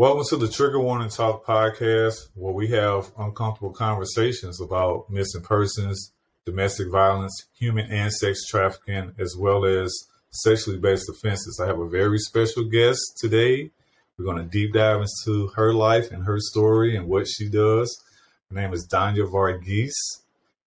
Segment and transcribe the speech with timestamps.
[0.00, 6.14] Welcome to the Trigger Warning Talk podcast, where we have uncomfortable conversations about missing persons,
[6.46, 9.94] domestic violence, human and sex trafficking, as well as
[10.30, 11.60] sexually based offenses.
[11.62, 13.72] I have a very special guest today.
[14.16, 18.02] We're going to deep dive into her life and her story and what she does.
[18.48, 20.22] Her name is Dhanya Varughese.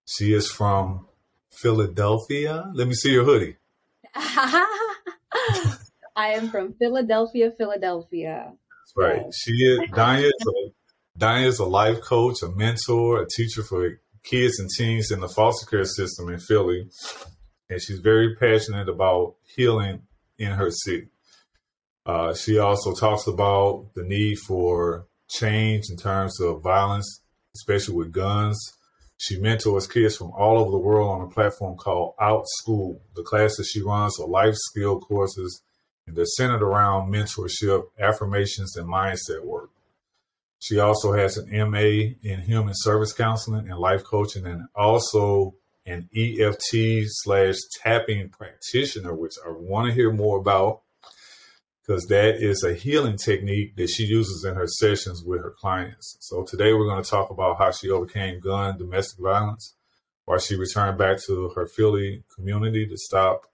[0.06, 1.08] She is from
[1.50, 2.72] Philadelphia.
[2.76, 3.58] Let me see your hoodie.
[6.16, 8.54] I am from Philadelphia, Philadelphia.
[8.96, 9.24] Right.
[9.34, 14.00] She is Dhanya is a, Dhanya is a life coach, a mentor, a teacher for
[14.24, 16.90] kids and teens in the foster care system in Philly.
[17.70, 20.04] And she's very passionate about healing
[20.38, 21.08] in her city.
[22.06, 27.22] Uh, she also talks about the need for change in terms of violence,
[27.56, 28.60] especially with guns.
[29.18, 33.00] She mentors kids from all over the world on a platform called Outschool.
[33.16, 35.62] The classes she runs are life skill courses,
[36.08, 39.70] and they're centered around mentorship, affirmations, and mindset work.
[40.60, 46.10] She also has an MA in human service counseling and life coaching, and also an
[46.16, 50.84] EFT slash tapping practitioner, which I want to hear more about
[51.86, 56.16] because that is a healing technique that she uses in her sessions with her clients.
[56.22, 59.76] So today we're going to talk about how she overcame gun domestic violence,
[60.26, 63.48] why she returned back to her Philly community to stop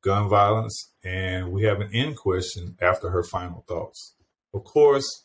[0.00, 4.14] gun violence, and we have an end question after her final thoughts.
[4.52, 5.24] Of course,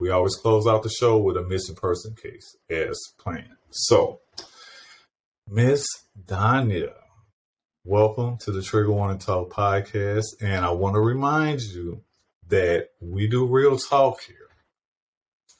[0.00, 3.56] we always close out the show with a missing person case as planned.
[3.70, 4.20] So,
[5.48, 5.86] Miss
[6.26, 6.94] Dhanya,
[7.84, 10.26] welcome to the Trigger Warning Talk podcast.
[10.40, 12.02] And I want to remind you
[12.48, 14.36] that we do real talk here.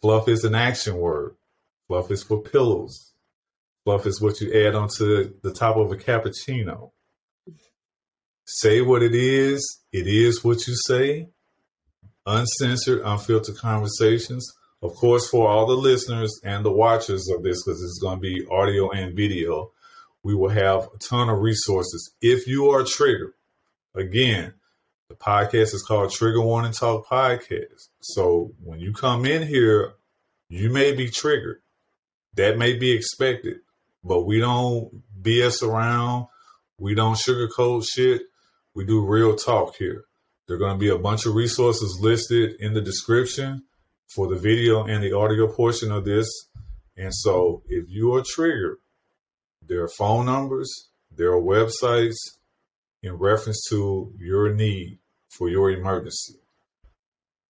[0.03, 1.37] Fluff is an action word,
[1.87, 3.13] fluff is for pillows,
[3.85, 6.91] fluff is what you add onto the top of a cappuccino.
[8.53, 11.29] Say what it is, it is what you say.
[12.27, 14.45] Uncensored, unfiltered conversations.
[14.83, 18.21] Of course, for all the listeners and the watchers of this, because it's going to
[18.21, 19.71] be audio and video,
[20.25, 22.13] we will have a ton of resources.
[22.21, 23.35] If you are triggered,
[23.95, 24.55] again,
[25.09, 27.89] the podcast is called Trigger Warning Talk Podcast.
[28.01, 29.93] So when you come in here,
[30.49, 31.63] you may be triggered.
[32.35, 33.61] That may be expected,
[34.03, 36.27] but we don't BS around.
[36.79, 38.23] We don't sugarcoat shit.
[38.81, 40.07] We do real talk here.
[40.47, 43.65] There are going to be a bunch of resources listed in the description
[44.09, 46.27] for the video and the audio portion of this.
[46.97, 48.79] And so if you are triggered,
[49.69, 52.17] there are phone numbers, there are websites
[53.03, 54.99] in reference to your need
[55.29, 56.41] for your emergency.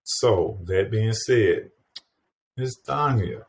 [0.02, 1.70] So, that being said,
[2.56, 2.80] Ms.
[2.84, 3.44] Dhanya,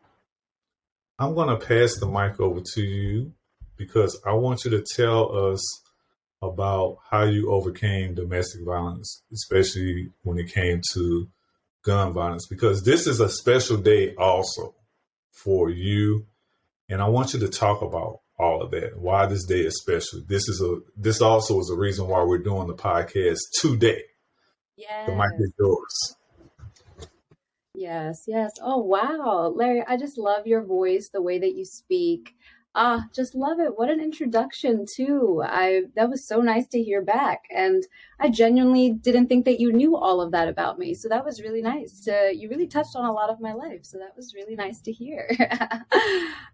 [1.17, 3.33] I'm going to pass the mic over to you
[3.75, 5.80] because I want you to tell us
[6.41, 11.27] about how you overcame domestic violence, especially when it came to
[11.83, 14.75] gun violence, because this is a special day also
[15.31, 16.25] for you.
[16.89, 18.99] And I want you to talk about all of that.
[18.99, 20.21] Why this day is special.
[20.27, 24.03] This is a this also is a reason why we're doing the podcast today.
[24.75, 25.05] Yes.
[25.07, 26.15] The mic is yours.
[27.73, 28.51] Yes, yes.
[28.61, 29.53] Oh wow.
[29.55, 32.35] Larry, I just love your voice, the way that you speak.
[32.73, 33.77] Ah, just love it.
[33.77, 35.43] What an introduction too.
[35.45, 37.41] I that was so nice to hear back.
[37.53, 37.83] And
[38.17, 40.93] I genuinely didn't think that you knew all of that about me.
[40.93, 41.99] So that was really nice.
[42.05, 43.81] To, you really touched on a lot of my life.
[43.83, 45.27] So that was really nice to hear.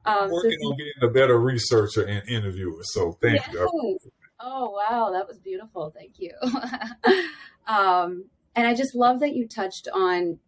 [0.06, 2.82] um, working so, on being a better researcher and interviewer.
[2.82, 3.54] So thank yes.
[3.54, 4.00] you.
[4.40, 5.94] Oh wow, that was beautiful.
[5.96, 6.32] Thank you.
[7.68, 10.40] um, and I just love that you touched on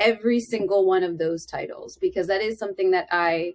[0.00, 3.54] every single one of those titles because that is something that I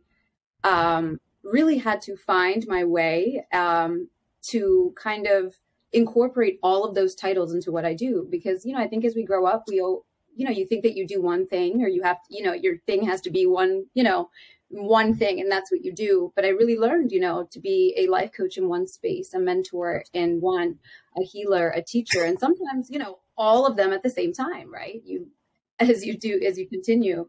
[0.63, 4.09] um really had to find my way um,
[4.43, 5.55] to kind of
[5.93, 9.15] incorporate all of those titles into what I do because you know I think as
[9.15, 11.87] we grow up we all you know you think that you do one thing or
[11.87, 14.29] you have you know your thing has to be one you know
[14.69, 16.31] one thing and that's what you do.
[16.33, 19.39] But I really learned you know to be a life coach in one space a
[19.39, 20.79] mentor in one
[21.17, 24.73] a healer a teacher and sometimes you know all of them at the same time
[24.73, 25.01] right?
[25.03, 25.27] You
[25.79, 27.27] as you do as you continue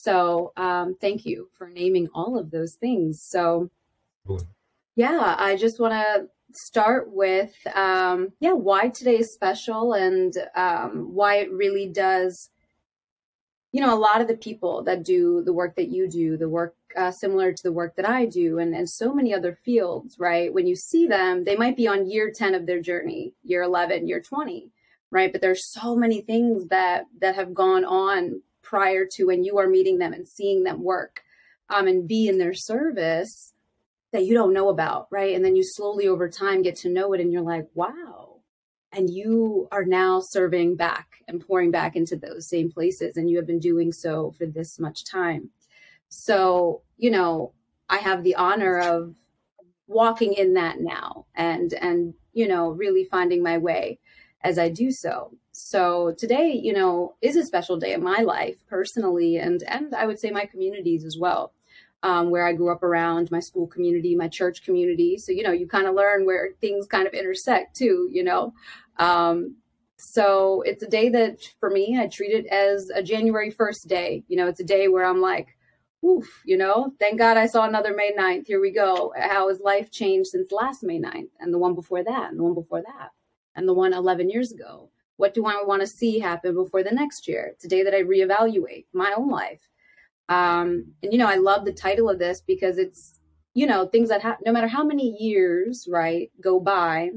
[0.00, 3.20] so um, thank you for naming all of those things.
[3.28, 3.68] So
[4.94, 11.12] yeah, I just want to start with um, yeah why today is special and um,
[11.12, 12.50] why it really does
[13.72, 16.48] you know a lot of the people that do the work that you do the
[16.48, 20.16] work uh, similar to the work that i do and, and so many other fields
[20.18, 20.54] right?
[20.54, 24.08] When you see them they might be on year 10 of their journey year 11
[24.08, 24.70] year 20
[25.10, 25.32] right?
[25.32, 29.68] But there's so many things that that have gone on prior to when you are
[29.68, 31.22] meeting them and seeing them work
[31.70, 33.54] um, and be in their service
[34.12, 35.34] that you don't know about, right?
[35.34, 38.40] And then you slowly over time get to know it and you're like, wow,
[38.92, 43.36] and you are now serving back and pouring back into those same places and you
[43.36, 45.50] have been doing so for this much time.
[46.08, 47.52] So you know
[47.88, 49.14] i have the honor of
[49.86, 53.98] walking in that now and and you know really finding my way
[54.42, 58.56] as i do so so today you know is a special day in my life
[58.68, 61.52] personally and and i would say my communities as well
[62.02, 65.18] um, where I grew up around my school community, my church community.
[65.18, 68.54] So, you know, you kind of learn where things kind of intersect too, you know.
[68.98, 69.56] Um,
[69.98, 74.22] so it's a day that for me, I treat it as a January 1st day.
[74.28, 75.56] You know, it's a day where I'm like,
[76.04, 78.46] oof, you know, thank God I saw another May 9th.
[78.46, 79.12] Here we go.
[79.18, 82.44] How has life changed since last May 9th and the one before that and the
[82.44, 83.10] one before that
[83.56, 84.90] and the one 11 years ago?
[85.18, 87.50] What do I want to see happen before the next year?
[87.52, 89.68] It's a day that I reevaluate my own life
[90.28, 93.20] um, and you know, I love the title of this because it's
[93.54, 97.10] you know things that ha- no matter how many years right go by,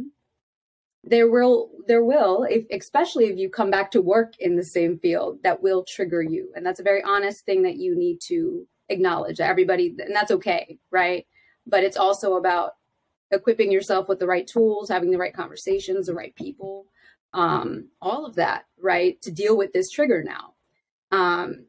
[1.03, 4.97] there will there will if, especially if you come back to work in the same
[4.99, 8.65] field that will trigger you, and that's a very honest thing that you need to
[8.89, 9.39] acknowledge.
[9.41, 11.25] Everybody, and that's okay, right?
[11.67, 12.73] But it's also about
[13.31, 16.85] equipping yourself with the right tools, having the right conversations, the right people,
[17.33, 20.53] um, all of that, right, to deal with this trigger now.
[21.11, 21.65] Um,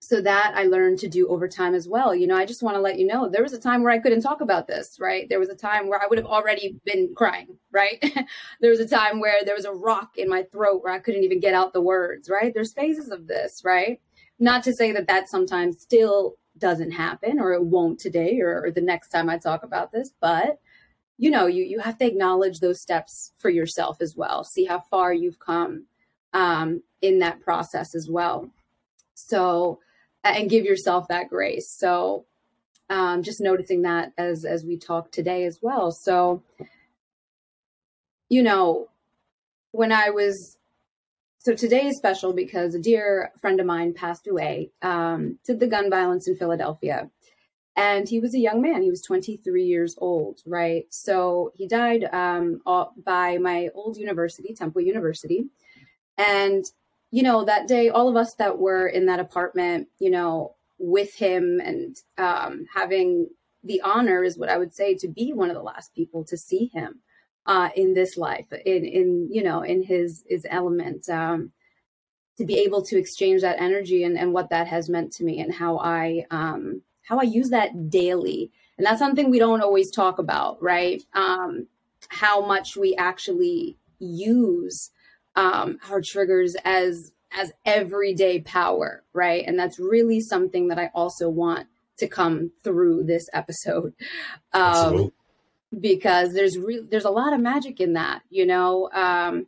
[0.00, 2.14] so that I learned to do over time as well.
[2.14, 3.98] You know, I just want to let you know there was a time where I
[3.98, 5.28] couldn't talk about this, right?
[5.28, 8.00] There was a time where I would have already been crying, right?
[8.60, 11.24] there was a time where there was a rock in my throat where I couldn't
[11.24, 12.54] even get out the words, right?
[12.54, 14.00] There's phases of this, right?
[14.38, 18.70] Not to say that that sometimes still doesn't happen or it won't today or, or
[18.70, 20.58] the next time I talk about this, but
[21.18, 24.44] you know, you you have to acknowledge those steps for yourself as well.
[24.44, 25.86] See how far you've come
[26.32, 28.50] um, in that process as well.
[29.14, 29.80] So
[30.24, 31.74] and give yourself that grace.
[31.76, 32.26] So
[32.88, 35.90] um, just noticing that as as we talk today as well.
[35.90, 36.42] So
[38.28, 38.88] you know,
[39.72, 40.56] when I was
[41.38, 45.66] so today is special because a dear friend of mine passed away um, to the
[45.66, 47.10] gun violence in Philadelphia.
[47.78, 48.82] And he was a young man.
[48.82, 50.86] He was 23 years old, right?
[50.90, 52.60] So he died um,
[53.04, 55.44] by my old university, Temple University.
[56.16, 56.64] And
[57.12, 61.14] you know, that day, all of us that were in that apartment, you know, with
[61.14, 63.28] him and um, having
[63.62, 66.36] the honor is what I would say to be one of the last people to
[66.36, 67.00] see him
[67.46, 71.52] uh, in this life, in in you know, in his his element, um,
[72.38, 75.40] to be able to exchange that energy and and what that has meant to me
[75.40, 79.90] and how I um, how I use that daily, and that's something we don't always
[79.90, 81.02] talk about, right?
[81.14, 81.66] Um,
[82.08, 84.90] how much we actually use
[85.36, 89.44] um, our triggers as as everyday power, right?
[89.46, 91.66] And that's really something that I also want
[91.98, 93.94] to come through this episode,
[94.52, 95.12] um,
[95.78, 99.46] because there's re- there's a lot of magic in that, you know, um,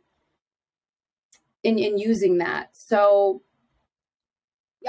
[1.63, 2.69] in in using that.
[2.73, 3.43] So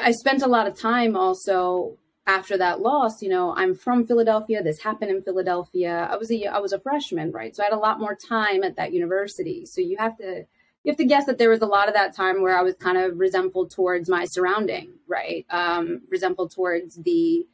[0.00, 4.62] I spent a lot of time also after that loss, you know, I'm from Philadelphia.
[4.62, 6.08] This happened in Philadelphia.
[6.10, 7.54] I was a I was a freshman, right?
[7.54, 9.66] So I had a lot more time at that university.
[9.66, 10.44] So you have to
[10.84, 12.76] you have to guess that there was a lot of that time where I was
[12.76, 15.46] kind of resentful towards my surrounding, right?
[15.50, 17.46] Um, resentful towards the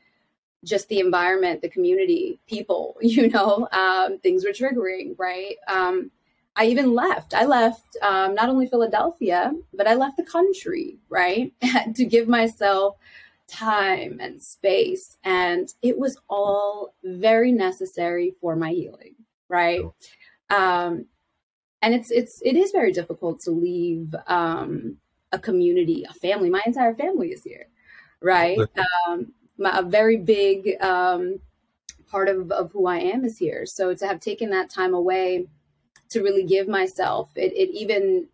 [0.65, 5.57] just the environment, the community, people, you know, um, things were triggering, right?
[5.67, 6.11] Um,
[6.57, 7.35] I even left.
[7.35, 11.53] I left um, not only Philadelphia, but I left the country, right?
[11.95, 12.97] to give myself
[13.49, 15.17] time and space.
[15.25, 19.15] And it was all very necessary for my healing,
[19.49, 19.81] right?
[20.51, 21.07] Um,
[21.83, 24.97] and it's it's it is very difficult to leave um,
[25.33, 26.51] a community, a family.
[26.51, 27.67] My entire family is here,
[28.21, 28.59] right?
[29.09, 31.41] Um, my, a very big um,
[32.09, 33.65] part of of who I am is here.
[33.67, 35.47] So to have taken that time away
[36.11, 38.29] to really give myself, it, it even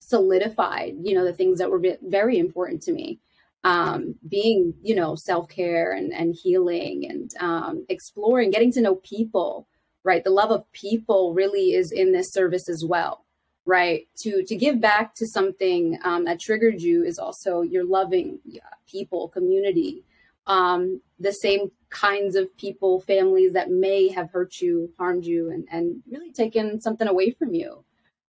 [0.00, 3.20] solidified, you know, the things that were very important to me.
[3.64, 8.96] Um, being, you know, self care and, and healing and um, exploring, getting to know
[8.96, 9.66] people,
[10.04, 10.22] right?
[10.22, 13.24] The love of people really is in this service as well,
[13.64, 14.06] right?
[14.18, 18.38] To to give back to something um, that triggered you is also your loving
[18.86, 20.04] people, community,
[20.46, 25.66] um, the same kinds of people, families that may have hurt you, harmed you, and
[25.70, 27.84] and really taken something away from you,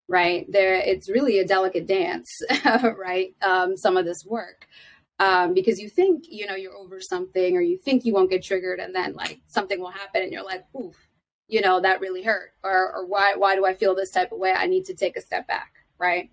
[0.08, 0.46] right?
[0.50, 2.30] There, it's really a delicate dance,
[2.98, 3.36] right?
[3.42, 4.68] Um, some of this work.
[5.18, 8.44] Um, because you think you know you're over something or you think you won't get
[8.44, 10.96] triggered and then like something will happen and you're like oof
[11.48, 14.40] you know that really hurt or or why why do i feel this type of
[14.40, 16.30] way i need to take a step back right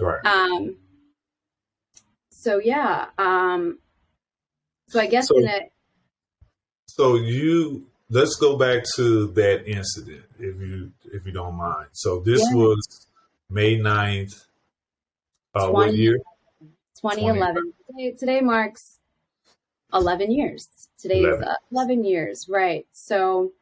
[0.00, 0.76] right um
[2.30, 3.78] so yeah um
[4.88, 5.70] so i guess so, in it
[6.86, 12.20] so you let's go back to that incident if you if you don't mind so
[12.20, 12.56] this yeah.
[12.56, 13.08] was
[13.52, 14.46] May 9th.
[15.54, 16.18] Uh, what year?
[17.02, 17.72] 2011.
[17.88, 18.98] Today, today marks
[19.92, 20.68] 11 years.
[20.98, 21.44] Today's 11.
[21.44, 22.86] Uh, 11 years, right.
[22.92, 23.52] So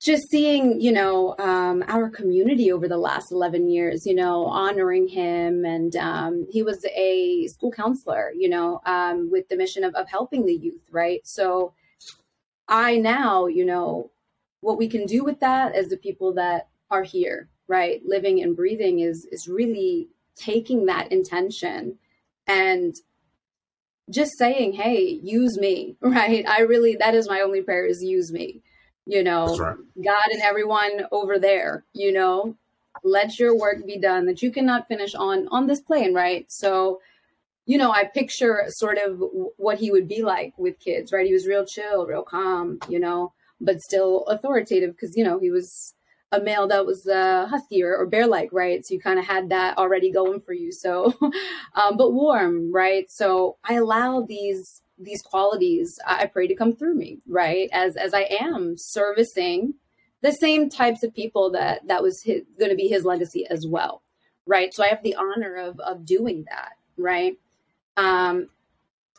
[0.00, 5.06] just seeing, you know, um, our community over the last 11 years, you know, honoring
[5.06, 5.64] him.
[5.64, 10.08] And um, he was a school counselor, you know, um, with the mission of, of
[10.08, 11.20] helping the youth, right?
[11.24, 11.72] So
[12.68, 14.10] I now, you know,
[14.60, 18.56] what we can do with that as the people that are here, right, living and
[18.56, 21.98] breathing is is really taking that intention
[22.46, 22.94] and
[24.10, 26.46] just saying, hey, use me, right?
[26.48, 28.62] I really, that is my only prayer is use me
[29.06, 29.76] you know right.
[30.02, 32.56] god and everyone over there you know
[33.02, 37.00] let your work be done that you cannot finish on on this plane right so
[37.66, 39.22] you know i picture sort of
[39.56, 42.98] what he would be like with kids right he was real chill real calm you
[42.98, 45.94] know but still authoritative because you know he was
[46.34, 47.48] a male that was uh,
[47.82, 50.72] or, or bear like right so you kind of had that already going for you
[50.72, 51.12] so
[51.74, 56.94] um, but warm right so i allow these these qualities I pray to come through
[56.94, 57.68] me, right?
[57.72, 59.74] As as I am servicing
[60.22, 64.02] the same types of people that that was going to be his legacy as well,
[64.46, 64.72] right?
[64.72, 67.36] So I have the honor of of doing that, right?
[67.96, 68.48] Um,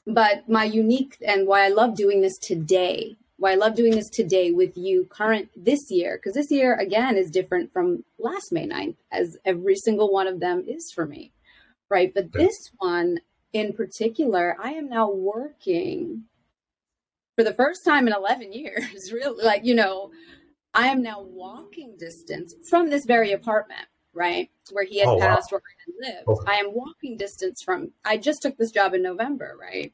[0.07, 4.09] but my unique and why I love doing this today, why I love doing this
[4.09, 8.67] today with you, current this year, because this year again is different from last May
[8.67, 11.33] 9th, as every single one of them is for me,
[11.89, 12.13] right?
[12.13, 13.19] But this one
[13.51, 16.23] in particular, I am now working
[17.35, 20.11] for the first time in 11 years, really, like, you know,
[20.73, 24.49] I am now walking distance from this very apartment, right?
[24.71, 25.59] Where he had oh, passed, wow.
[25.59, 26.27] where I lived.
[26.27, 26.51] Okay.
[26.51, 29.93] I am walking distance from, I just took this job in November, right?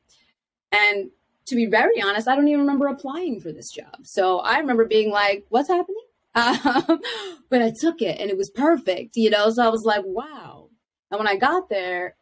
[0.71, 1.11] And
[1.47, 3.97] to be very honest, I don't even remember applying for this job.
[4.03, 6.03] So I remember being like, what's happening?
[6.35, 7.01] Um,
[7.49, 9.49] but I took it and it was perfect, you know?
[9.49, 10.69] So I was like, wow.
[11.09, 12.15] And when I got there,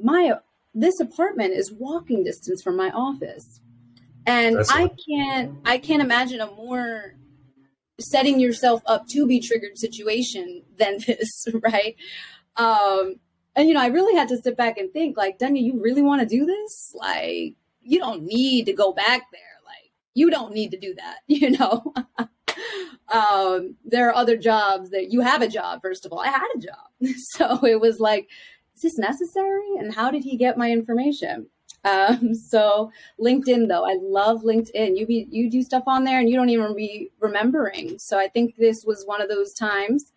[0.00, 0.34] my
[0.74, 3.60] this apartment is walking distance from my office
[4.26, 7.14] and That's i can't i can't imagine a more
[7.98, 11.96] setting yourself up to be triggered situation than this right
[12.56, 13.16] um
[13.54, 16.02] and you know i really had to sit back and think like Dhanya you really
[16.02, 20.52] want to do this like you don't need to go back there like you don't
[20.52, 21.92] need to do that you know
[23.12, 26.48] um there are other jobs that you have a job first of all i had
[26.56, 28.28] a job so it was like
[28.76, 29.76] is this necessary?
[29.78, 31.46] And how did he get my information?
[31.84, 34.96] Um, so LinkedIn though, I love LinkedIn.
[34.96, 37.98] You be you do stuff on there and you don't even be remembering.
[37.98, 40.12] So I think this was one of those times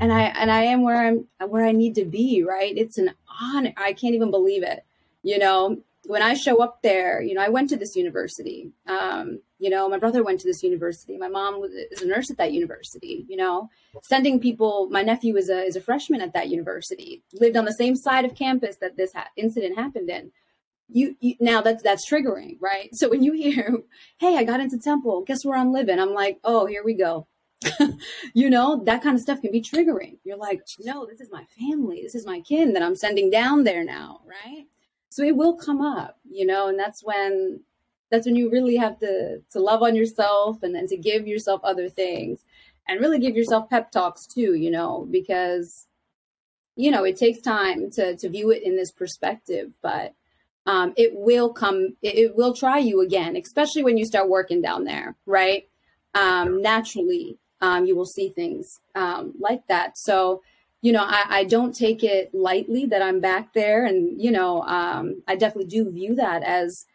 [0.00, 2.76] and I and I am where I'm where I need to be, right?
[2.76, 3.72] It's an honor.
[3.76, 4.84] I can't even believe it.
[5.22, 8.72] You know, when I show up there, you know, I went to this university.
[8.86, 11.18] Um, you know, my brother went to this university.
[11.18, 13.26] My mom was is a nurse at that university.
[13.28, 13.68] You know,
[14.04, 14.88] sending people.
[14.90, 17.22] My nephew is a is a freshman at that university.
[17.34, 20.32] Lived on the same side of campus that this ha- incident happened in.
[20.88, 22.88] You, you now that's that's triggering, right?
[22.94, 23.76] So when you hear,
[24.18, 25.24] "Hey, I got into Temple.
[25.26, 27.26] Guess where I'm living?" I'm like, "Oh, here we go."
[28.32, 30.16] you know, that kind of stuff can be triggering.
[30.24, 32.00] You're like, "No, this is my family.
[32.02, 34.64] This is my kin that I'm sending down there now," right?
[35.08, 37.60] So it will come up you know and that's when
[38.10, 41.60] that's when you really have to to love on yourself and then to give yourself
[41.64, 42.44] other things
[42.86, 45.86] and really give yourself pep talks too you know because
[46.76, 50.14] you know it takes time to to view it in this perspective but
[50.66, 54.60] um, it will come it, it, will try you again especially when you start working
[54.60, 55.68] down there right?
[56.14, 59.98] Um, naturally um, you will see things um, like that.
[59.98, 60.42] So
[60.80, 63.84] you know, I, I, don't take it lightly that I'm back there.
[63.84, 66.86] And, you know, um, I definitely do view that as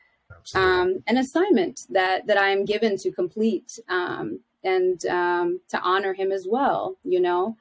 [0.56, 6.14] um, an assignment that, that I am given to complete um, and um, to honor
[6.14, 7.58] him as well, you know.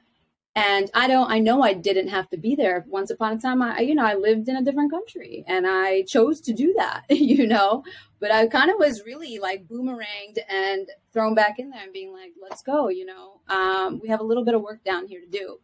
[0.55, 2.85] And I don't, I know I didn't have to be there.
[2.87, 6.02] Once upon a time, I, you know, I lived in a different country and I
[6.02, 7.83] chose to do that, you know.
[8.21, 12.12] But I kind of was really like boomeranged and thrown back in there and being
[12.12, 13.41] like, let's go, you know.
[13.49, 15.59] Um, we have a little bit of work down here to do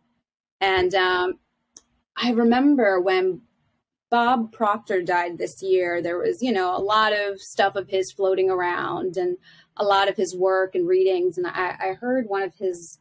[0.61, 1.39] and um,
[2.17, 3.43] I remember when
[4.11, 8.13] Bob Proctor died this year, there was, you know, a lot of stuff of his
[8.13, 9.37] floating around and
[9.77, 11.37] a lot of his work and readings.
[11.37, 12.99] And I, I heard one of his,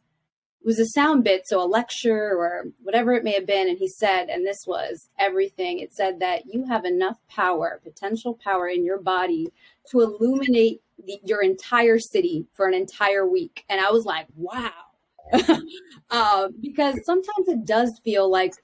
[0.64, 3.68] was a sound bit, so a lecture or whatever it may have been.
[3.68, 8.38] And he said, and this was everything it said that you have enough power, potential
[8.44, 9.48] power in your body
[9.90, 13.64] to illuminate the, your entire city for an entire week.
[13.68, 14.87] And I was like, wow
[16.10, 18.54] uh, because sometimes it does feel like,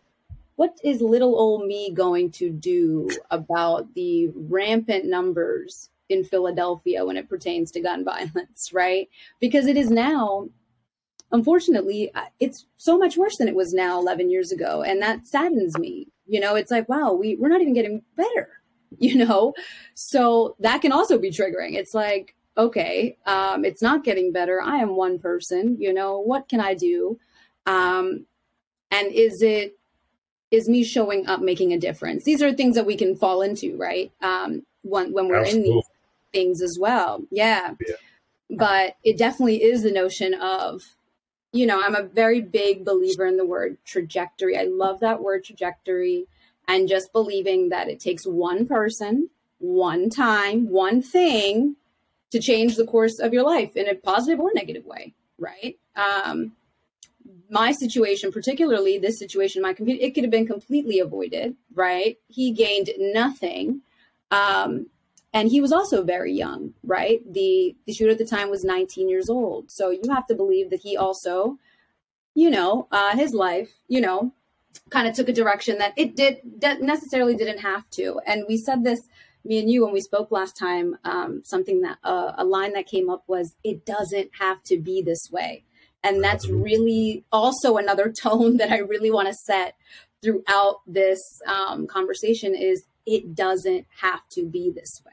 [0.57, 7.17] what is little old me going to do about the rampant numbers in Philadelphia when
[7.17, 9.09] it pertains to gun violence, right?
[9.41, 10.49] Because it is now
[11.35, 14.83] unfortunately, it's so much worse than it was now 11 years ago.
[14.83, 16.07] And that saddens me.
[16.27, 18.49] You know, it's like, wow, we, we're not even getting better,
[18.99, 19.53] you know?
[19.95, 21.75] So that can also be triggering.
[21.75, 24.61] It's like, okay, um, it's not getting better.
[24.63, 27.19] I am one person, you know, what can I do?
[27.67, 28.27] Um,
[28.91, 29.77] and is it,
[30.51, 32.25] is me showing up making a difference?
[32.25, 34.13] These are things that we can fall into, right?
[34.23, 35.71] Um, when, when we're Absolutely.
[35.71, 35.85] in these
[36.33, 37.23] things as well.
[37.31, 37.75] Yeah.
[37.87, 37.95] yeah.
[38.51, 40.83] But it definitely is the notion of,
[41.53, 44.57] you know, I'm a very big believer in the word trajectory.
[44.57, 46.27] I love that word trajectory
[46.69, 51.77] and just believing that it takes one person, one time, one thing
[52.35, 55.79] to change the course of your life in a positive or negative way, right?
[55.95, 56.53] Um,
[57.49, 62.19] my situation, particularly this situation, my computer, it could have been completely avoided, right?
[62.27, 63.83] He gained nothing.
[64.33, 64.87] Um,
[65.33, 69.09] and he was also very young right the the shooter at the time was 19
[69.09, 71.59] years old so you have to believe that he also
[72.35, 74.33] you know uh, his life you know
[74.91, 78.57] kind of took a direction that it did that necessarily didn't have to and we
[78.57, 79.09] said this
[79.45, 82.87] me and you when we spoke last time um, something that uh, a line that
[82.87, 85.65] came up was it doesn't have to be this way.
[86.03, 89.75] And that's really also another tone that i really want to set
[90.23, 95.13] throughout this um, conversation is it doesn't have to be this way.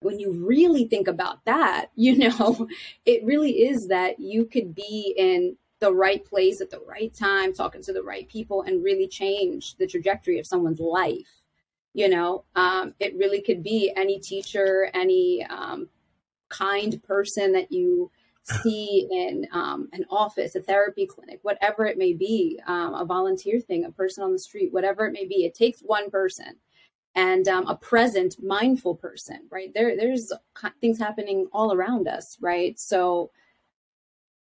[0.00, 2.68] When you really think about that, you know,
[3.06, 7.52] it really is that you could be in the right place at the right time,
[7.52, 11.42] talking to the right people, and really change the trajectory of someone's life.
[11.94, 15.88] You know, um, it really could be any teacher, any um,
[16.48, 18.10] kind person that you
[18.42, 23.58] see in um, an office, a therapy clinic, whatever it may be, um, a volunteer
[23.60, 25.44] thing, a person on the street, whatever it may be.
[25.44, 26.56] It takes one person
[27.14, 29.72] and um, a present, mindful person, right?
[29.72, 30.32] There, there's
[30.80, 32.78] things happening all around us, right?
[32.78, 33.30] So,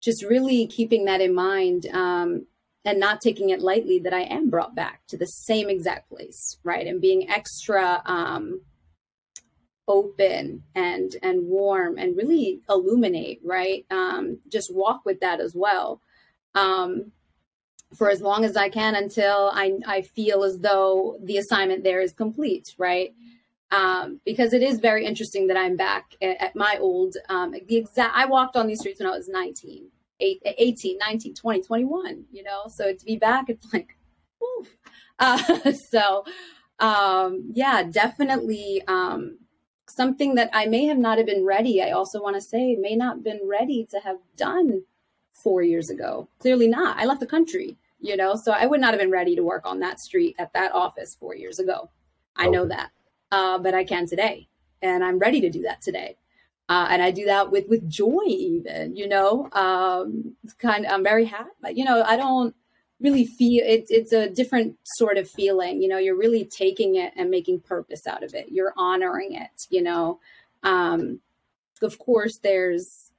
[0.01, 2.47] just really keeping that in mind um,
[2.85, 6.59] and not taking it lightly that I am brought back to the same exact place,
[6.65, 6.87] right?
[6.87, 8.63] And being extra um,
[9.87, 13.85] open and and warm and really illuminate, right?
[13.91, 16.01] Um, just walk with that as well.
[16.55, 17.13] Um,
[17.95, 22.01] for as long as I can until I, I feel as though the assignment there
[22.01, 23.15] is complete, right?
[23.71, 27.77] Um, because it is very interesting that I'm back at, at my old, um, the
[27.77, 29.89] exact, I walked on these streets when I was 19,
[30.23, 32.65] 18, 19, 20, 21, you know?
[32.69, 33.97] So to be back, it's like,
[34.43, 34.69] oof.
[35.19, 36.25] Uh, so,
[36.79, 39.39] um, yeah, definitely, um,
[39.89, 41.83] something that I may have not have been ready.
[41.83, 44.83] I also want to say may not have been ready to have done
[45.33, 46.29] four years ago.
[46.39, 46.97] Clearly not.
[46.99, 49.65] I left the country you know so i would not have been ready to work
[49.65, 51.89] on that street at that office four years ago
[52.37, 52.51] i okay.
[52.51, 52.91] know that
[53.31, 54.47] uh, but i can today
[54.83, 56.17] and i'm ready to do that today
[56.73, 61.05] uh, and i do that with with joy even you know um, kind of i'm
[61.05, 62.55] very happy but you know i don't
[63.03, 67.13] really feel it's it's a different sort of feeling you know you're really taking it
[67.17, 68.47] and making purpose out of it.
[68.51, 70.21] You're honoring it you know.
[70.63, 71.21] Um,
[71.83, 73.11] of course there's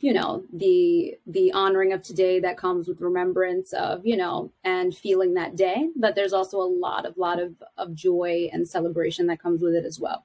[0.00, 4.96] you know the the honoring of today that comes with remembrance of you know and
[4.96, 9.28] feeling that day but there's also a lot of lot of of joy and celebration
[9.28, 10.24] that comes with it as well.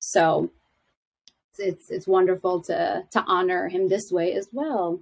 [0.00, 0.50] So
[1.58, 5.00] it's it's wonderful to to honor him this way as well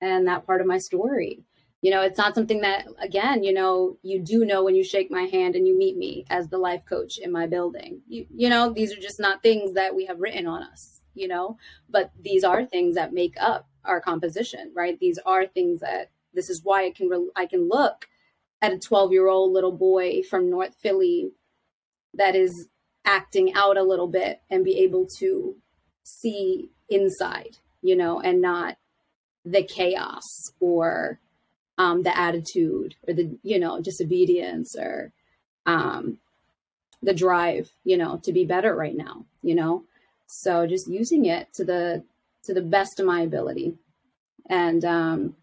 [0.00, 1.44] and that part of my story.
[1.80, 5.10] You know it's not something that again you know you do know when you shake
[5.10, 8.02] my hand and you meet me as the life coach in my building.
[8.06, 11.28] You, you know these are just not things that we have written on us you
[11.28, 11.56] know
[11.90, 14.98] but these are things that make up our composition right?
[14.98, 18.06] These are things that this is why i can re- i can look
[18.60, 21.30] at a 12 year old little boy from north philly
[22.14, 22.68] that is
[23.04, 25.56] acting out a little bit and be able to
[26.04, 28.76] see inside you know and not
[29.44, 31.18] the chaos or
[31.78, 35.12] um, the attitude or the you know disobedience or
[35.66, 36.18] um,
[37.02, 39.84] the drive you know to be better right now you know?
[40.26, 42.04] So just using it to the
[42.44, 43.74] to the best of my ability,
[44.48, 45.36] and um,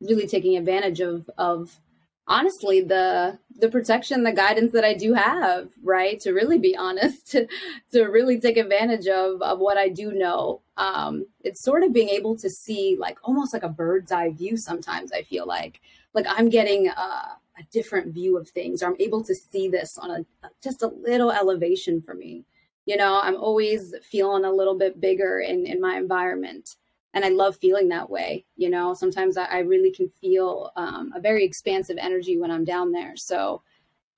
[0.00, 1.78] really taking advantage of of
[2.26, 7.30] honestly the the protection the guidance that i do have right to really be honest
[7.30, 7.46] to,
[7.92, 12.08] to really take advantage of of what i do know um it's sort of being
[12.08, 15.80] able to see like almost like a bird's eye view sometimes i feel like.
[16.14, 19.98] Like i'm getting a, a different view of things or i'm able to see this
[19.98, 20.24] on a
[20.62, 22.44] just a little elevation for me.
[22.86, 26.76] You know i'm always feeling a little bit bigger in in my environment
[27.14, 31.12] and i love feeling that way you know sometimes i, I really can feel um,
[31.16, 33.62] a very expansive energy when i'm down there so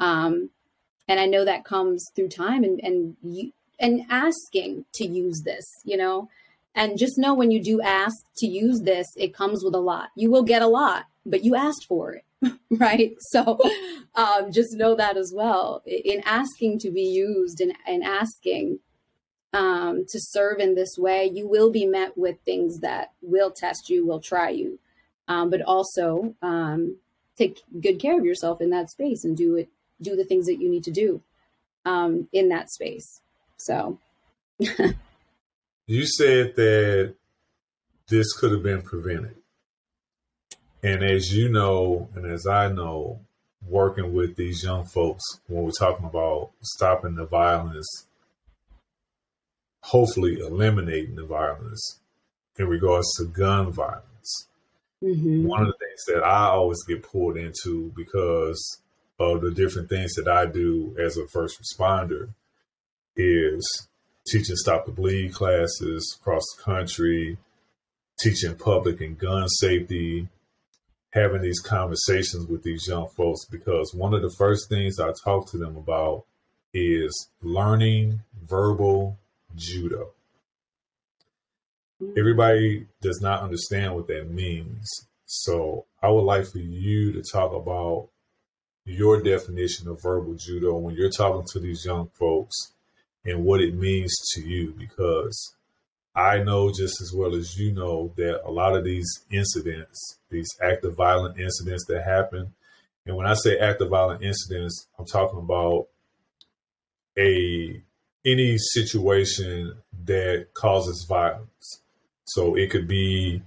[0.01, 0.51] um
[1.07, 5.65] and i know that comes through time and and you and asking to use this
[5.85, 6.29] you know
[6.77, 10.11] And just know when you do ask to use this, it comes with a lot.
[10.15, 13.17] You will get a lot, but you asked for it, right?
[13.33, 13.59] So
[14.15, 15.83] um, just know that as well.
[15.87, 18.81] In asking to be used and, and asking
[19.57, 23.89] um, to serve in this way, you will be met with things that will test
[23.89, 24.79] you, will try you,
[25.29, 26.97] um, but also um,
[27.39, 29.71] take good care of yourself in that space and do it,
[30.03, 31.23] do the things that you need to do
[31.87, 33.23] um, in that space.
[33.57, 33.99] So.
[35.87, 37.15] you said that
[38.09, 39.37] this could have been prevented.
[40.83, 43.21] And as you know, and as I know,
[43.67, 48.07] working with these young folks, when we're talking about stopping the violence,
[49.87, 52.01] hopefully eliminating the violence
[52.59, 54.49] in regards to gun violence.
[55.03, 55.47] Mm-hmm.
[55.47, 58.81] One of the things that I always get pulled into because
[59.21, 62.31] of the different things that I do as a first responder
[63.15, 63.89] is
[64.27, 67.39] teaching stop the bleed classes across the country,
[68.19, 70.29] teaching public and gun safety,
[71.11, 75.49] having these conversations with these young folks because one of the first things I talk
[75.53, 76.25] to them about
[76.75, 79.17] is learning verbal
[79.57, 80.11] judo.
[82.17, 84.87] Everybody does not understand what that means.
[85.25, 88.09] So I would like for you to talk about
[88.85, 92.55] your definition of verbal judo when you're talking to these young folks
[93.25, 95.55] and what it means to you because
[96.15, 100.49] I know just as well as you know that a lot of these incidents, these
[100.63, 102.55] active violent incidents that happen,
[103.05, 105.89] and when I say active violent incidents, I'm talking about
[107.19, 107.83] a
[108.27, 109.73] any situation
[110.05, 111.81] that causes violence.
[112.25, 113.41] So it could be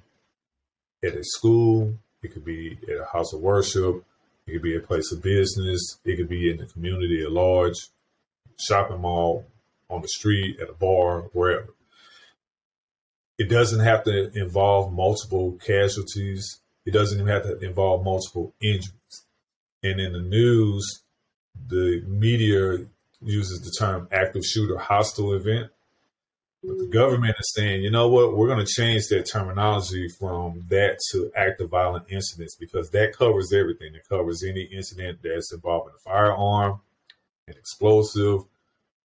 [1.04, 4.04] at a school, it could be at a house of worship,
[4.48, 7.76] it could be a place of business, it could be in the community at large,
[8.58, 9.46] shopping mall,
[9.90, 11.74] on the street, at a bar, wherever.
[13.38, 16.60] It doesn't have to involve multiple casualties.
[16.86, 19.24] It doesn't even have to involve multiple injuries.
[19.82, 21.04] And in the news,
[21.68, 22.86] the media
[23.22, 25.72] uses the term active shooter hostile event.
[26.64, 30.66] But the government is saying, you know what, we're going to change that terminology from
[30.70, 33.96] that to active violent incidents because that covers everything.
[33.96, 36.82] It covers any incident that's involving a firearm,
[37.48, 38.42] an explosive,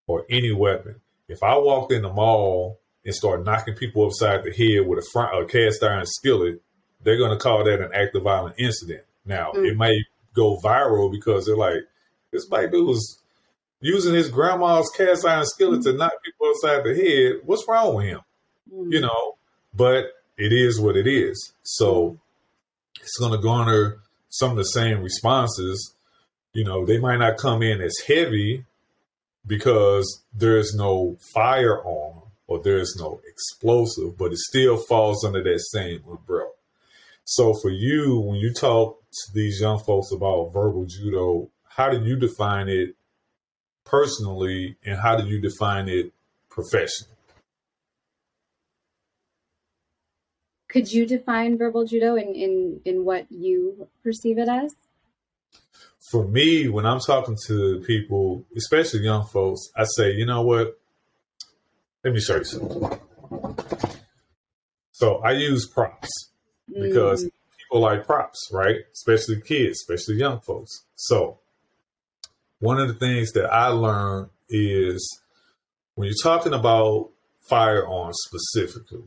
[0.08, 1.00] or any weapon.
[1.28, 5.06] If I walked in the mall and start knocking people upside the head with a,
[5.12, 6.60] front, a cast iron skillet,
[7.02, 9.02] they're going to call that an active violent incident.
[9.24, 9.64] Now, mm.
[9.64, 11.84] it may go viral because they're like,
[12.32, 13.20] this white dude was
[13.84, 17.42] using his grandma's cast iron skillet to knock people upside the head.
[17.44, 18.20] What's wrong with him?
[18.72, 18.92] Mm-hmm.
[18.92, 19.36] You know,
[19.74, 20.06] but
[20.38, 21.52] it is what it is.
[21.64, 22.18] So
[22.98, 23.98] it's going to garner
[24.30, 25.94] some of the same responses.
[26.54, 28.64] You know, they might not come in as heavy
[29.46, 36.02] because there's no firearm or there's no explosive, but it still falls under that same
[36.10, 36.50] umbrella.
[37.24, 42.02] So for you, when you talk to these young folks about verbal judo, how do
[42.02, 42.94] you define it
[43.84, 46.12] personally, and how do you define it
[46.50, 47.12] professionally?
[50.68, 54.74] Could you define verbal judo in, in, in what you perceive it as?
[56.10, 60.78] For me, when I'm talking to people, especially young folks, I say, you know what?
[62.02, 62.98] Let me show you something.
[64.92, 66.08] So I use props
[66.68, 67.30] because mm.
[67.56, 68.78] people like props, right?
[68.92, 70.84] Especially kids, especially young folks.
[70.96, 71.38] So
[72.60, 75.20] one of the things that I learned is
[75.94, 77.10] when you're talking about
[77.42, 79.04] firearms specifically,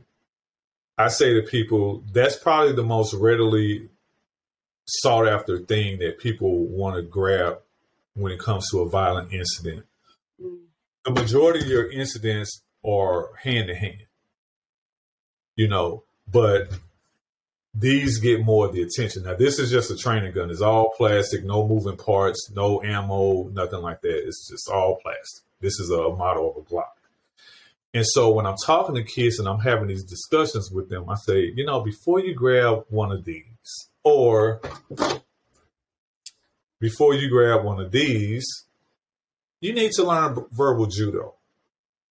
[0.96, 3.88] I say to people that's probably the most readily
[4.86, 7.58] sought after thing that people want to grab
[8.14, 9.84] when it comes to a violent incident.
[10.42, 10.58] Mm.
[11.04, 14.06] The majority of your incidents are hand to hand,
[15.56, 16.70] you know, but
[17.74, 19.24] these get more of the attention.
[19.24, 20.50] Now, this is just a training gun.
[20.50, 24.26] It's all plastic, no moving parts, no ammo, nothing like that.
[24.26, 25.44] It's just all plastic.
[25.60, 26.84] This is a model of a Glock.
[27.94, 31.14] And so when I'm talking to kids and I'm having these discussions with them, I
[31.14, 33.44] say, you know, before you grab one of these,
[34.02, 34.60] or
[36.80, 38.46] before you grab one of these,
[39.60, 41.34] you need to learn verbal judo.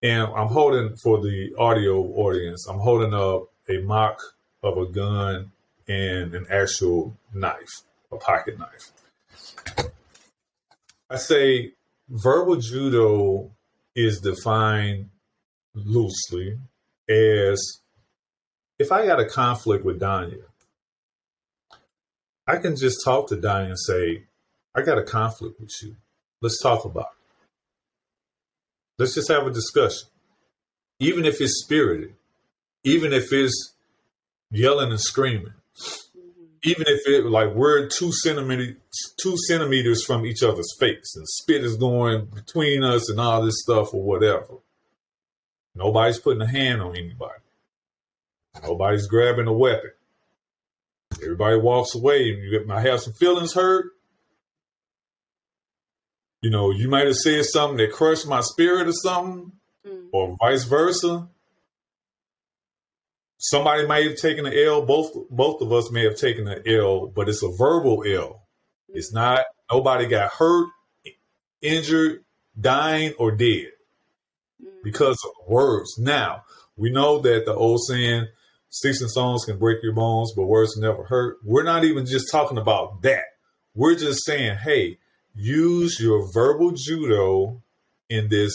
[0.01, 4.19] And I'm holding for the audio audience, I'm holding up a mock
[4.63, 5.51] of a gun
[5.87, 8.91] and an actual knife, a pocket knife.
[11.09, 11.71] I say
[12.09, 13.51] verbal judo
[13.95, 15.09] is defined
[15.73, 16.57] loosely
[17.09, 17.79] as
[18.79, 20.43] if I got a conflict with Dhanya,
[22.45, 24.23] I can just talk to Dhanya and say,
[24.75, 25.95] I got a conflict with you.
[26.41, 27.43] Let's talk about it.
[28.99, 30.07] Let's just have a discussion.
[30.99, 32.13] Even if it's spirited,
[32.83, 33.73] even if it's
[34.51, 36.41] yelling and screaming, mm-hmm.
[36.63, 38.75] even if it like we're two centimeters
[39.19, 43.61] two centimeters from each other's face and spit is going between us and all this
[43.61, 44.57] stuff or whatever.
[45.75, 47.41] Nobody's putting a hand on anybody.
[48.63, 49.91] Nobody's grabbing a weapon.
[51.21, 53.91] Everybody walks away and you might have some feelings hurt.
[56.41, 59.51] You know, you might have said something that crushed my spirit or something,
[59.85, 60.07] mm.
[60.11, 61.27] or vice versa
[63.37, 64.85] somebody might have taken an L.
[64.85, 68.47] Both both of us may have taken an L, but it's a verbal L.
[68.89, 70.69] It's not nobody got hurt,
[71.61, 72.23] injured,
[72.59, 73.71] dying, or dead
[74.61, 74.83] mm.
[74.83, 75.97] because of words.
[75.97, 76.43] Now
[76.75, 78.27] we know that the old saying,
[78.69, 82.31] "Sticks and stones can break your bones, but words never hurt." We're not even just
[82.31, 83.23] talking about that.
[83.77, 84.97] We're just saying, hey,
[85.35, 87.61] use your verbal judo
[88.09, 88.51] in this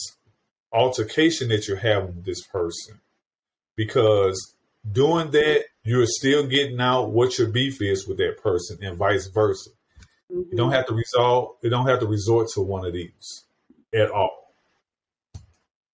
[0.73, 3.01] altercation that you're having with this person
[3.77, 4.57] because
[4.91, 9.27] doing that, you're still getting out what your beef is with that person, and vice
[9.29, 9.71] versa.
[10.31, 10.51] Mm-hmm.
[10.51, 10.77] You don't mm-hmm.
[10.77, 11.57] have to resolve.
[11.63, 13.45] You don't have to resort to one of these
[13.95, 14.55] at all.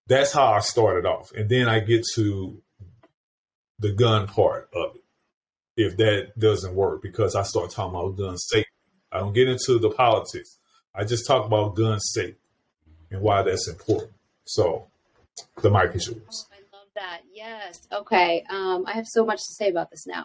[0.07, 2.63] That's how I started off, and then I get to
[3.79, 5.03] the gun part of it.
[5.77, 8.71] If that doesn't work, because I start talking about gun safety,
[9.13, 10.59] I don't get into the politics.
[10.93, 12.41] I just talk about gun safety
[13.13, 14.13] and why that's important.
[14.45, 14.89] So,
[15.63, 16.49] the mic is yours
[16.99, 17.21] that.
[17.33, 17.87] Yes.
[17.93, 18.45] Okay.
[18.51, 20.25] Um, I have so much to say about this now.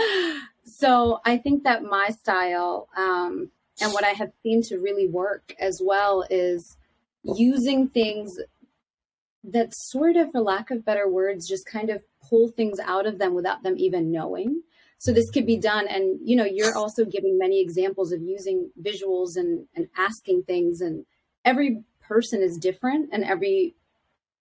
[0.64, 3.50] so I think that my style um,
[3.80, 6.76] and what I have seen to really work as well is
[7.22, 8.38] using things
[9.42, 13.18] that sort of, for lack of better words, just kind of pull things out of
[13.18, 14.62] them without them even knowing.
[14.98, 18.70] So this could be done, and you know, you're also giving many examples of using
[18.80, 21.04] visuals and and asking things, and
[21.44, 23.74] every person is different, and every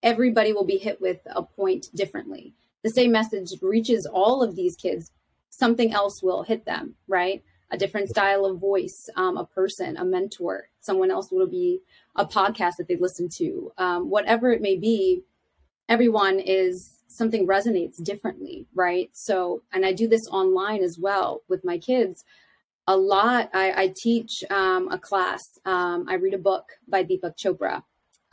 [0.04, 2.54] everybody will be hit with a point differently.
[2.84, 5.12] The same message reaches all of these kids,
[5.50, 7.42] something else will hit them, right?
[7.72, 11.80] A different style of voice, um, a person, a mentor, someone else will be
[12.18, 15.24] a podcast that they listen to, um, whatever it may be.
[15.90, 19.10] Everyone is something resonates differently, right?
[19.14, 22.26] So, and I do this online as well with my kids.
[22.88, 25.42] A lot, I, I teach um, a class.
[25.66, 27.82] Um, I read a book by Deepak Chopra,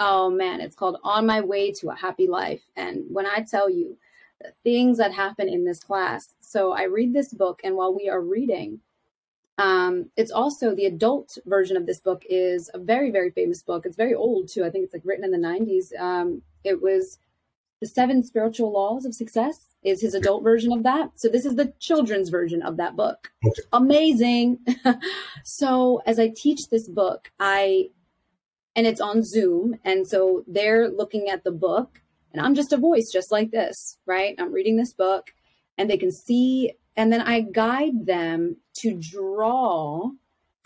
[0.00, 2.62] oh man, it's called On My Way to a Happy Life.
[2.74, 3.98] And when I tell you
[4.40, 8.08] the things that happen in this class, so I read this book, and while we
[8.08, 8.80] are reading,
[9.58, 13.84] um, it's also the adult version of this book is a very, very famous book.
[13.84, 14.64] It's very old too.
[14.64, 16.00] I think it's like written in the 90s.
[16.00, 17.18] Um, it was
[17.82, 21.10] The Seven Spiritual Laws of Success is his adult version of that.
[21.16, 23.30] So this is the children's version of that book.
[23.44, 23.62] Okay.
[23.72, 24.58] Amazing.
[25.44, 27.90] so as I teach this book, I
[28.76, 29.78] and it's on Zoom.
[29.84, 32.02] And so they're looking at the book,
[32.32, 34.34] and I'm just a voice, just like this, right?
[34.38, 35.34] I'm reading this book,
[35.76, 40.10] and they can see, and then I guide them to draw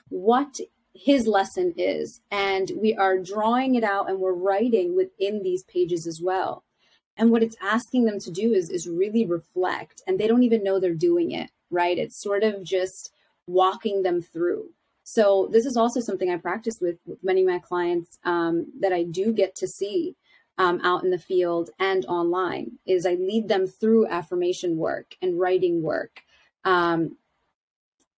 [0.09, 0.59] what
[0.95, 2.21] his lesson is.
[2.31, 6.65] And we are drawing it out and we're writing within these pages as well.
[7.17, 10.65] And what it's asking them to do is, is really reflect, and they don't even
[10.65, 11.97] know they're doing it, right?
[11.97, 13.13] It's sort of just
[13.47, 14.71] walking them through.
[15.05, 18.93] So this is also something I practice with, with many of my clients um, that
[18.93, 20.17] I do get to see
[20.57, 22.79] um, out in the field and online.
[22.87, 26.23] Is I lead them through affirmation work and writing work,
[26.65, 27.17] um,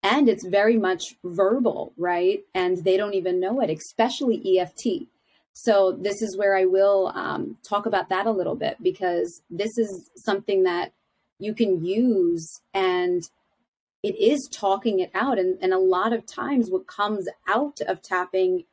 [0.03, 2.40] and it's very much verbal, right?
[2.55, 5.09] And they don't even know it, especially EFT.
[5.53, 9.79] So this is where I will um, talk about that a little bit because this
[9.79, 10.92] is something that
[11.38, 13.22] you can use and
[14.07, 15.37] it is talking it out.
[15.38, 18.64] And, and a lot of times, what comes out of tapping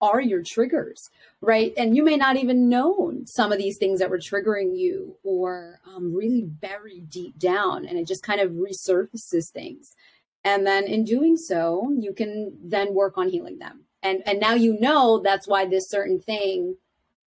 [0.00, 1.10] are your triggers,
[1.42, 1.74] right?
[1.76, 5.80] And you may not even know some of these things that were triggering you or
[5.86, 9.94] um, really buried deep down, and it just kind of resurfaces things.
[10.42, 13.84] And then in doing so, you can then work on healing them.
[14.02, 16.76] And and now you know that's why this certain thing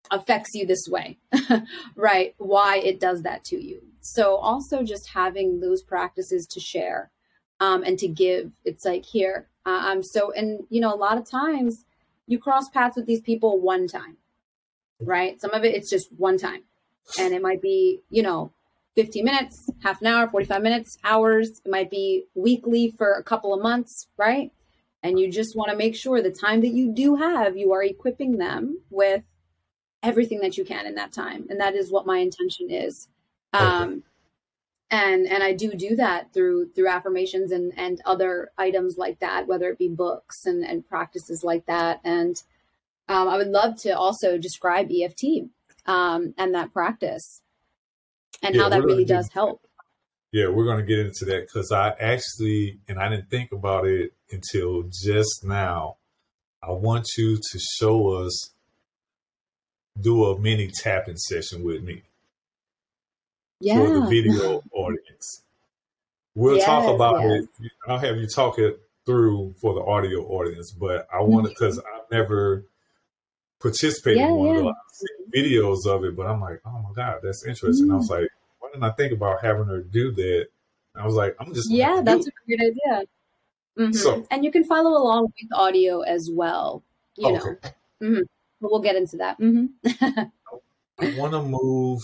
[0.10, 1.19] affects you this way,
[1.95, 2.34] right?
[2.38, 3.82] Why it does that to you.
[4.00, 7.11] So also just having those practices to share
[7.62, 8.52] um, and to give.
[8.65, 11.86] It's like here, I'm so, and you know, a lot of times
[12.28, 14.17] you cross paths with these people one time,
[15.00, 15.39] right?
[15.39, 16.63] Some of it it's just one time,
[17.17, 18.52] and it might be you know
[18.95, 21.62] 15 minutes, half an hour, 45 minutes, hours.
[21.63, 24.52] It might be weekly for a couple of months, right?
[25.04, 27.84] And you just want to make sure the time that you do have, you are
[27.84, 29.24] equipping them with
[30.04, 31.47] everything that you can in that time.
[31.50, 33.08] And that is what my intention is.
[33.54, 34.04] Um,
[34.91, 39.47] and and i do do that through through affirmations and and other items like that
[39.47, 42.43] whether it be books and and practices like that and
[43.10, 45.23] um, i would love to also describe eft
[45.88, 47.41] um, and that practice
[48.41, 49.67] and yeah, how that really does help.
[50.32, 53.86] Yeah, we're going to get into that because I actually, and I didn't think about
[53.86, 55.97] it until just now.
[56.63, 58.51] I want you to show us,
[59.99, 62.04] do a mini tapping session with me
[63.62, 63.76] yeah.
[63.76, 65.43] for the video audience.
[66.36, 67.43] We'll yes, talk about yes.
[67.60, 67.71] it.
[67.88, 71.80] I'll have you talk it through for the audio audience, but I want to because
[71.80, 72.65] I've never
[73.60, 74.69] participated yeah, in one yeah.
[74.69, 77.88] of the videos of it, but I'm like, oh my god, that's interesting.
[77.88, 77.93] Mm.
[77.93, 78.21] I was mm.
[78.21, 80.47] like, why didn't I think about having her do that?
[80.95, 83.06] I was like, I'm just yeah, that's a great idea.
[83.78, 83.93] Mm-hmm.
[83.93, 86.84] So, and you can follow along with audio as well.
[87.15, 87.38] You okay.
[87.38, 87.56] know,
[88.02, 88.21] mm-hmm.
[88.60, 89.39] but we'll get into that.
[89.39, 90.24] Mm-hmm.
[91.00, 92.02] I want to move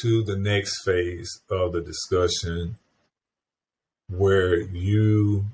[0.00, 2.76] to the next phase of the discussion
[4.08, 5.46] where you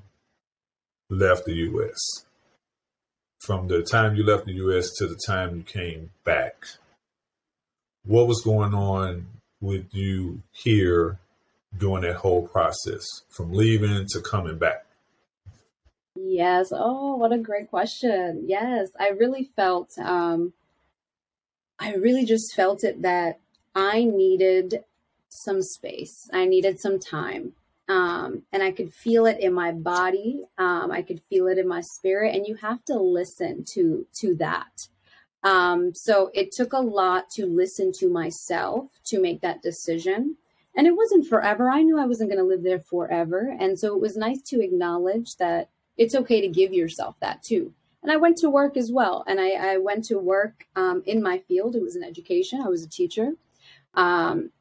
[1.09, 2.25] left the U.S.
[3.39, 4.91] From the time you left the U.S.
[4.97, 6.65] to the time you came back,
[8.05, 9.27] what was going on
[9.61, 11.19] with you here
[11.77, 14.85] during that whole process from leaving to coming back?
[16.15, 16.71] Yes.
[16.71, 18.45] Oh, what a great question.
[18.47, 20.53] Yes, I really felt, um,
[21.77, 23.39] I really just felt it that
[23.75, 24.83] I needed
[25.29, 26.29] some space.
[26.33, 27.53] I needed some time.
[27.87, 30.43] Um, and I could feel it in my body.
[30.57, 34.35] Um, I could feel it in my spirit, and you have to listen to to
[34.37, 34.87] that.
[35.43, 40.37] Um, so it took a lot to listen to myself to make that decision.
[40.75, 41.69] And it wasn't forever.
[41.69, 44.61] I knew I wasn't going to live there forever, and so it was nice to
[44.61, 47.71] acknowledge that it's okay to give yourself that too.
[48.01, 51.21] And I went to work as well, and I, I went to work um, in
[51.21, 51.75] my field.
[51.75, 52.61] It was in education.
[52.61, 53.33] I was a teacher.
[53.95, 54.51] Um,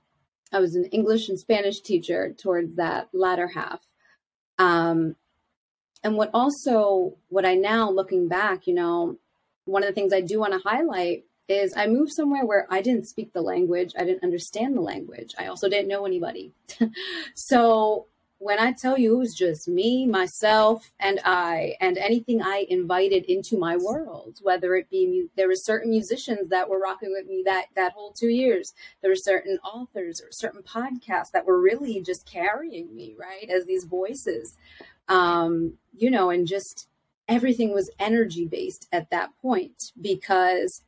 [0.52, 3.80] I was an English and Spanish teacher towards that latter half.
[4.58, 5.16] Um,
[6.02, 9.18] and what also, what I now looking back, you know,
[9.64, 12.80] one of the things I do want to highlight is I moved somewhere where I
[12.82, 16.52] didn't speak the language, I didn't understand the language, I also didn't know anybody.
[17.34, 18.06] so
[18.44, 23.24] when I tell you it was just me, myself, and I, and anything I invited
[23.24, 27.42] into my world, whether it be there were certain musicians that were rocking with me
[27.46, 28.74] that that whole two years.
[29.00, 33.64] There were certain authors or certain podcasts that were really just carrying me right as
[33.64, 34.58] these voices,
[35.08, 36.86] um, you know, and just
[37.28, 40.82] everything was energy based at that point because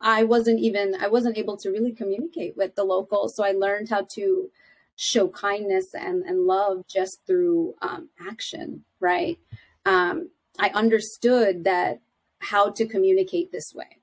[0.00, 3.90] I wasn't even I wasn't able to really communicate with the locals, so I learned
[3.90, 4.50] how to
[5.00, 9.38] show kindness and, and love just through um, action, right?
[9.86, 12.00] Um, I understood that
[12.40, 13.98] how to communicate this way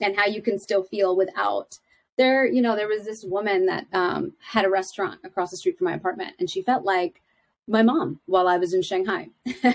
[0.00, 1.78] and how you can still feel without.
[2.18, 5.78] There you know there was this woman that um, had a restaurant across the street
[5.78, 7.22] from my apartment and she felt like
[7.68, 9.28] my mom while i was in shanghai.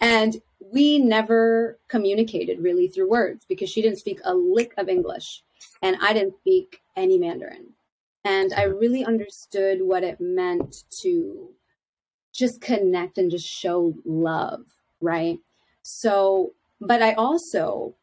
[0.00, 0.40] And
[0.72, 5.42] we never communicated really through words because she didn't speak a lick of english
[5.82, 7.66] and i didn't speak any mandarin
[8.26, 11.50] and I really understood what it meant to
[12.34, 14.62] just connect and just show love,
[15.00, 15.38] right?
[15.82, 17.94] So, but I also,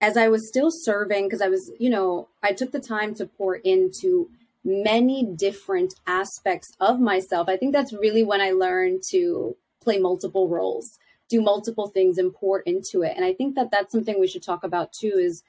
[0.00, 3.26] as I was still serving, because I was, you know, I took the time to
[3.26, 4.28] pour into
[4.64, 7.48] many different aspects of myself.
[7.48, 12.34] I think that's really when I learned to play multiple roles, do multiple things and
[12.34, 13.12] pour into it.
[13.14, 15.44] And I think that that's something we should talk about too is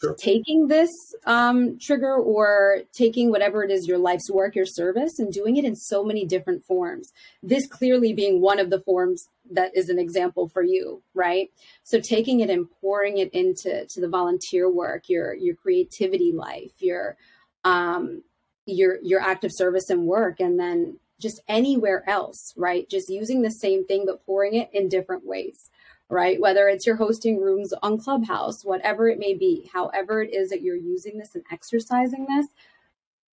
[0.00, 0.14] Sure.
[0.14, 0.90] taking this
[1.26, 5.64] um, trigger or taking whatever it is your life's work, your service, and doing it
[5.64, 7.12] in so many different forms.
[7.42, 11.48] This clearly being one of the forms that is an example for you, right?
[11.82, 16.72] So taking it and pouring it into to the volunteer work, your your creativity life,
[16.78, 17.16] your
[17.64, 18.22] um,
[18.66, 22.88] your your active service and work, and then just anywhere else, right?
[22.88, 25.70] Just using the same thing but pouring it in different ways
[26.10, 26.40] right?
[26.40, 30.62] Whether it's you're hosting rooms on Clubhouse, whatever it may be, however it is that
[30.62, 32.46] you're using this and exercising this,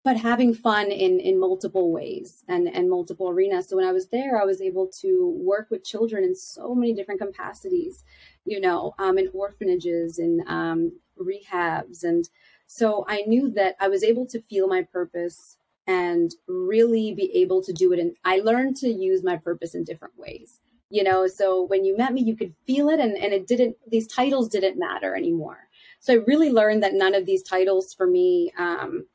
[0.04, 3.70] but having fun in in multiple ways and and multiple arenas.
[3.70, 6.94] So when I was there, I was able to work with children in so many
[6.94, 8.04] different capacities,
[8.46, 12.30] you know, um, in orphanages and um, rehabs, and
[12.68, 15.58] so I knew that I was able to feel my purpose
[15.88, 18.00] and really be able to do it.
[18.00, 20.60] And I learned to use my purpose in different ways
[20.90, 23.76] you know so when you met me you could feel it and, and it didn't
[23.90, 25.60] these titles didn't matter anymore.
[26.00, 29.06] So i really learned that none of these titles for me um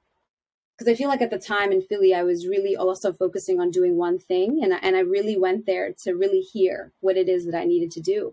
[0.77, 3.71] because i feel like at the time in philly i was really also focusing on
[3.71, 7.47] doing one thing and, and i really went there to really hear what it is
[7.47, 8.33] that i needed to do.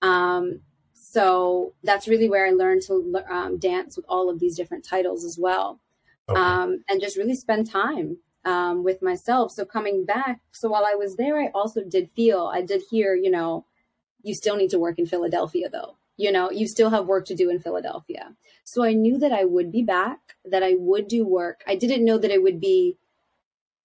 [0.00, 0.60] Um
[0.94, 5.24] so that's really where i learned to um, dance with all of these different titles
[5.24, 5.80] as well.
[6.28, 6.40] Okay.
[6.40, 9.52] um, and just really spend time um, with myself.
[9.52, 13.14] So coming back, so while I was there, I also did feel, I did hear,
[13.14, 13.64] you know,
[14.22, 15.96] you still need to work in Philadelphia though.
[16.16, 18.34] You know, you still have work to do in Philadelphia.
[18.64, 21.62] So I knew that I would be back, that I would do work.
[21.66, 22.98] I didn't know that it would be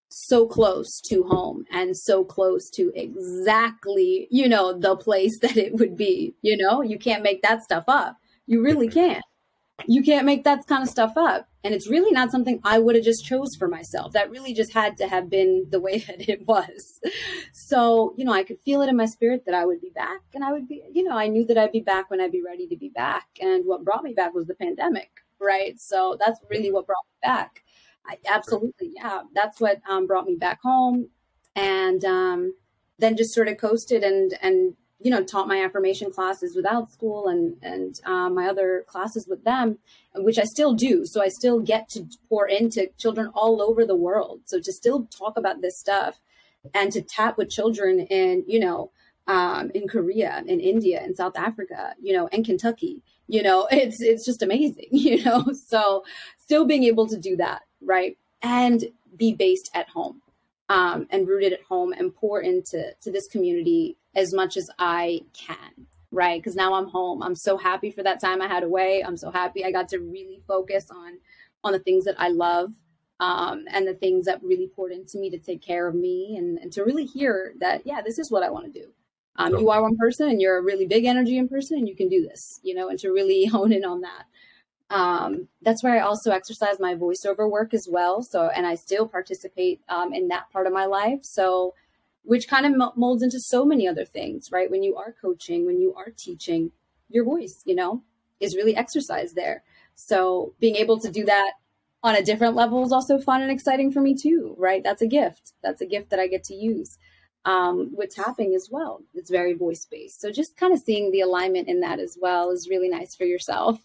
[0.10, 5.74] so close to home and so close to exactly, you know, the place that it
[5.76, 6.36] would be.
[6.41, 8.18] You know, you can't make that stuff up.
[8.45, 9.24] You really can't.
[9.86, 11.47] You can't make that kind of stuff up.
[11.68, 14.13] And it's really not something I would have just chose for myself.
[14.13, 17.01] That really just had to have been the way that it was.
[17.51, 20.22] So, you know, I could feel it in my spirit that I would be back
[20.34, 22.41] and I would be, you know, I knew that I'd be back when I'd be
[22.41, 23.28] ready to be back.
[23.41, 25.09] And what brought me back was the pandemic,
[25.39, 25.78] right?
[25.78, 27.63] So that's really what brought me back
[28.07, 29.24] I, absolutely, yeah.
[29.34, 31.09] That's what um, brought me back home,
[31.55, 32.53] and um,
[32.99, 37.32] then just sort of coasted and and you know taught my affirmation classes with Outschool
[37.32, 39.78] and and um, my other classes with them,
[40.16, 41.06] which I still do.
[41.06, 44.41] So I still get to pour into children all over the world.
[44.45, 46.20] So to still talk about this stuff
[46.74, 48.91] and to tap with children in you know
[49.28, 53.02] um, in Korea, in India, in South Africa, you know, and Kentucky.
[53.28, 54.88] You know, it's it's just amazing.
[54.91, 56.04] You know, so
[56.39, 58.18] still being able to do that right?
[58.41, 58.86] And
[59.16, 60.22] be based at home
[60.70, 65.22] um, and rooted at home and pour into to this community as much as I
[65.34, 66.41] can, right?
[66.41, 67.24] Because now I'm home.
[67.24, 69.03] I'm so happy for that time I had away.
[69.05, 71.20] I'm so happy I got to really focus on
[71.63, 72.72] on the things that I love
[73.20, 76.57] um, and the things that really poured into me to take care of me and,
[76.59, 78.88] and to really hear that, yeah, this is what I want to do.
[79.38, 81.95] Um, You are one person and you're a really big energy in person and you
[81.95, 84.26] can do this, you know, and to really hone in on that
[84.89, 88.22] um, that's where I also exercise my voiceover work as well.
[88.22, 91.20] So, and I still participate um, in that part of my life.
[91.24, 91.74] So,
[92.28, 94.69] which kind of molds into so many other things, right?
[94.69, 96.71] When you are coaching, when you are teaching,
[97.09, 98.03] your voice, you know,
[98.41, 99.63] is really exercised there.
[99.95, 101.53] So, being able to do that
[102.03, 104.84] on a different level is also fun and exciting for me too, right?
[104.84, 105.53] That's a gift.
[105.63, 106.97] That's a gift that I get to use
[107.45, 109.01] um, with tapping as well.
[109.13, 110.19] It's very voice based.
[110.19, 113.23] So just kind of seeing the alignment in that as well is really nice for
[113.23, 113.80] yourself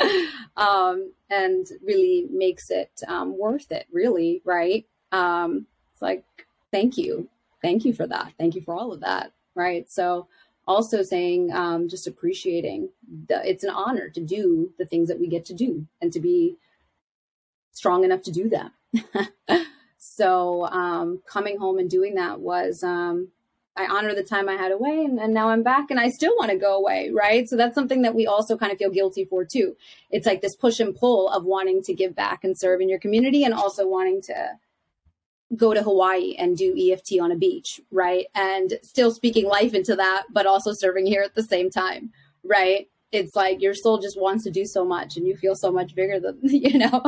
[0.56, 4.86] um, and really makes it um, worth it, really, right?
[5.12, 6.24] Um, it's like,
[6.72, 7.28] thank you.
[7.62, 8.32] Thank you for that.
[8.38, 9.90] Thank you for all of that, right?
[9.90, 10.26] So
[10.66, 12.88] also saying, um, just appreciating
[13.28, 16.20] the, it's an honor to do the things that we get to do and to
[16.20, 16.56] be
[17.72, 19.66] strong enough to do that.
[20.04, 23.28] So um, coming home and doing that was um,
[23.76, 26.34] I honor the time I had away, and, and now I'm back, and I still
[26.36, 27.48] want to go away, right?
[27.48, 29.76] So that's something that we also kind of feel guilty for too.
[30.10, 32.98] It's like this push and pull of wanting to give back and serve in your
[32.98, 34.50] community, and also wanting to
[35.56, 38.26] go to Hawaii and do EFT on a beach, right?
[38.34, 42.12] And still speaking life into that, but also serving here at the same time,
[42.44, 42.88] right?
[43.10, 45.94] It's like your soul just wants to do so much, and you feel so much
[45.94, 47.02] bigger than you know.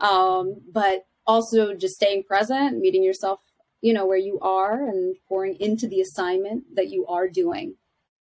[0.00, 3.40] Um, but also just staying present, meeting yourself,
[3.80, 7.74] you know, where you are and pouring into the assignment that you are doing,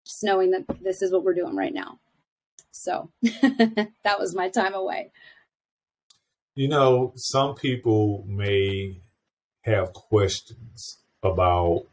[0.05, 1.99] just knowing that this is what we're doing right now.
[2.71, 5.11] So that was my time away.
[6.55, 8.99] You know, some people may
[9.68, 11.84] have questions about,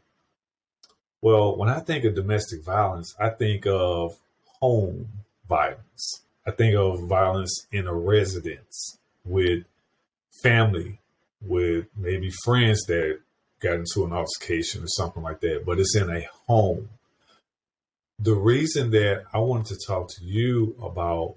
[1.21, 4.17] well, when I think of domestic violence, I think of
[4.59, 5.09] home
[5.47, 6.21] violence.
[6.47, 9.65] I think of violence in a residence with
[10.41, 10.99] family
[11.41, 13.19] with maybe friends that
[13.59, 16.89] got into an altercation or something like that, but it's in a home.
[18.19, 21.35] The reason that I wanted to talk to you about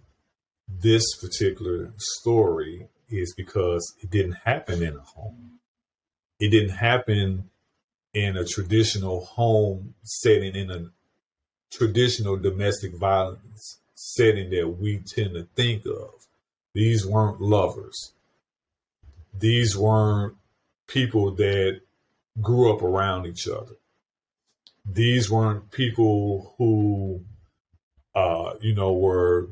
[0.69, 5.58] this particular story is because it didn't happen in a home.
[6.41, 7.51] It didn't happen
[8.15, 10.91] in a traditional home setting, in a
[11.71, 16.27] traditional domestic violence setting that we tend to think of.
[16.75, 18.13] These weren't lovers
[19.39, 20.35] these weren't
[20.87, 21.81] people that
[22.41, 23.77] grew up around each other.
[24.85, 27.23] These weren't people who,
[28.15, 29.49] uh, you know, were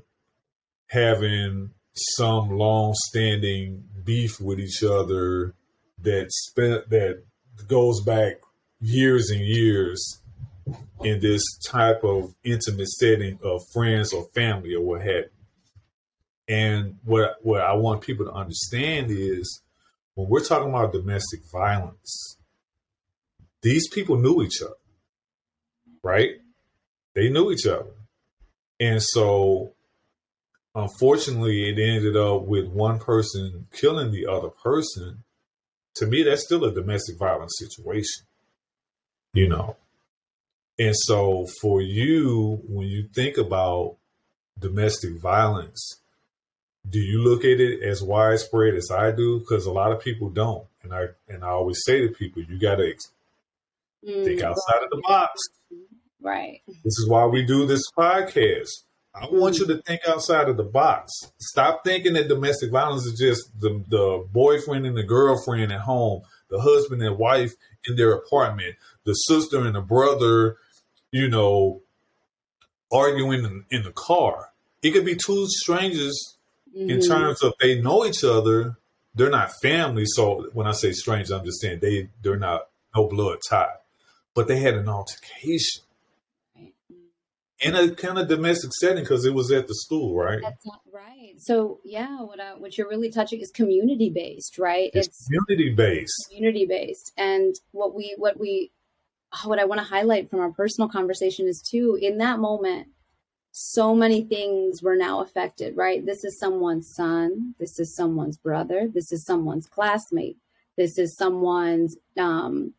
[0.89, 5.55] having some long-standing beef with each other
[6.03, 7.23] that spent that
[7.69, 8.37] goes back
[8.81, 10.21] years and years
[11.03, 15.31] in this type of intimate setting of friends or family or what have you.
[16.49, 19.63] And what what I want people to understand is
[20.15, 22.39] when we're talking about domestic violence,
[23.63, 24.75] these people knew each other,
[26.03, 26.37] right?
[27.15, 27.91] They knew each other.
[28.79, 29.73] And so,
[30.75, 35.25] unfortunately, it ended up with one person killing the other person.
[35.97, 38.27] To me, that's still a domestic violence situation,
[39.33, 39.77] you know?
[40.79, 43.97] And so, for you, when you think about
[44.59, 46.01] domestic violence,
[46.89, 49.41] do you look at it as widespread as I do?
[49.41, 52.59] Because a lot of people don't, and I and I always say to people, you
[52.59, 52.95] got to
[54.07, 55.41] mm, think outside of the box.
[56.21, 56.61] Right.
[56.67, 58.69] This is why we do this podcast.
[59.21, 61.13] I want you to think outside of the box.
[61.39, 66.23] Stop thinking that domestic violence is just the, the boyfriend and the girlfriend at home
[66.49, 67.55] the husband and wife
[67.87, 70.57] in their apartment, the sister and the brother,
[71.11, 71.83] you know,
[72.93, 74.51] arguing in, in the car.
[74.83, 76.37] It could be two strangers
[76.77, 76.91] mm-hmm.
[76.91, 78.77] in terms of they know each other.
[79.15, 80.05] They're not family.
[80.07, 83.75] So when I say strange, I'm just saying they they're not no blood tie.
[84.35, 85.83] But they had an altercation
[87.61, 90.41] in a kind of domestic setting because it was at the school, right?
[90.43, 91.35] That's not right.
[91.39, 94.91] So yeah, what I, what you're really touching is community based, right?
[94.93, 96.29] It's, it's community based.
[96.29, 98.73] Community based, and what we what we
[99.45, 102.89] what I want to highlight from our personal conversation is too in that moment.
[103.59, 106.05] So many things were now affected, right?
[106.05, 107.55] This is someone's son.
[107.59, 108.87] This is someone's brother.
[108.93, 110.37] This is someone's classmate.
[110.77, 112.75] This is someone's um,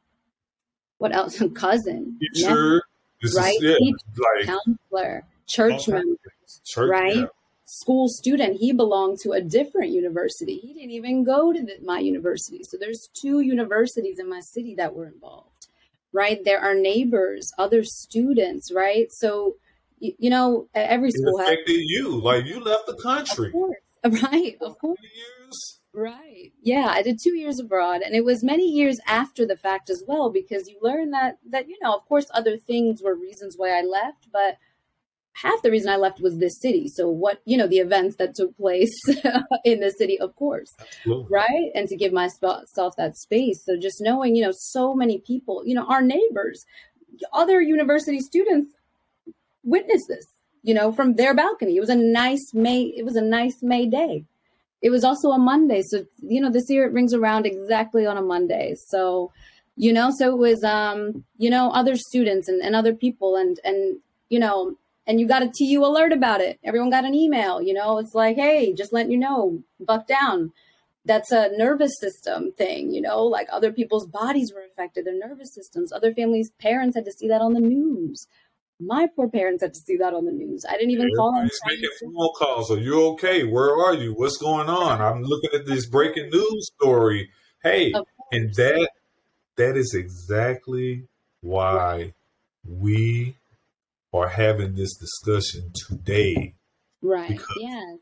[1.00, 1.42] what else?
[1.56, 2.20] cousin.
[2.20, 2.82] Teacher,
[3.22, 3.58] this right?
[3.62, 3.92] Is, yeah,
[4.36, 6.18] like, counselor, church member,
[6.66, 7.16] church, right?
[7.16, 7.26] Yeah.
[7.66, 8.58] School student.
[8.58, 10.58] He belonged to a different university.
[10.58, 12.64] He didn't even go to the, my university.
[12.64, 15.68] So there's two universities in my city that were involved,
[16.14, 16.40] right?
[16.46, 19.12] There are neighbors, other students, right?
[19.12, 19.56] So
[20.00, 22.22] you, you know, every school it affected has, you.
[22.22, 23.78] Like you left the country, of course,
[24.24, 24.58] right?
[24.62, 25.00] Of course.
[25.98, 26.52] Right.
[26.62, 30.04] Yeah, I did two years abroad, and it was many years after the fact as
[30.08, 33.72] well, because you learn that that you know, of course, other things were reasons why
[33.72, 34.58] I left, but
[35.34, 36.88] half the reason I left was this city.
[36.88, 38.94] So what you know, the events that took place
[39.66, 41.26] in the city, of course, Absolutely.
[41.32, 43.66] right, and to give myself that space.
[43.66, 46.64] So just knowing, you know, so many people, you know, our neighbors,
[47.34, 48.70] other university students,
[49.64, 50.28] witnessed this,
[50.62, 51.76] you know, from their balcony.
[51.76, 52.84] It was a nice May.
[52.84, 54.26] It was a nice May day
[54.82, 55.82] it was also a Monday.
[55.82, 58.76] So, you know, this year it rings around exactly on a Monday.
[58.88, 59.32] So,
[59.76, 63.60] you know, so it was, um, you know, other students and, and other people and,
[63.64, 64.00] and,
[64.30, 64.76] you know,
[65.06, 66.60] and you got a TU alert about it.
[66.64, 70.52] Everyone got an email, you know, it's like, hey, just letting you know, buck down.
[71.06, 75.54] That's a nervous system thing, you know, like other people's bodies were affected, their nervous
[75.54, 75.94] systems.
[75.94, 78.28] Other families' parents had to see that on the news
[78.80, 80.64] my poor parents had to see that on the news.
[80.68, 81.50] I didn't even call them.
[81.68, 82.72] making phone calls.
[82.72, 83.44] Are you okay?
[83.44, 84.14] Where are you?
[84.14, 85.02] What's going on?
[85.02, 87.30] I'm looking at this breaking news story.
[87.64, 87.94] Hey,
[88.32, 88.90] and that
[89.56, 91.08] that is exactly
[91.42, 92.14] why
[92.68, 93.36] we
[94.14, 96.54] are having this discussion today.
[97.02, 97.30] Right.
[97.30, 97.98] Because yes.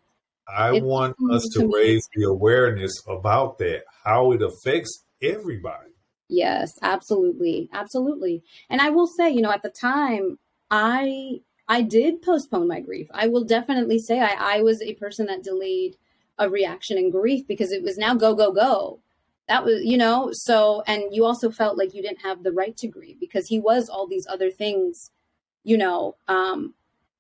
[0.48, 5.92] I it's want us to raise the awareness about that, how it affects everybody.
[6.28, 7.70] Yes, absolutely.
[7.72, 8.44] Absolutely.
[8.70, 10.38] And I will say, you know, at the time,
[10.70, 13.08] I I did postpone my grief.
[13.14, 15.98] I will definitely say I, I was a person that delayed
[16.38, 19.00] a reaction in grief because it was now go, go, go.
[19.48, 22.76] That was, you know, so, and you also felt like you didn't have the right
[22.78, 25.12] to grieve because he was all these other things,
[25.64, 26.74] you know, um,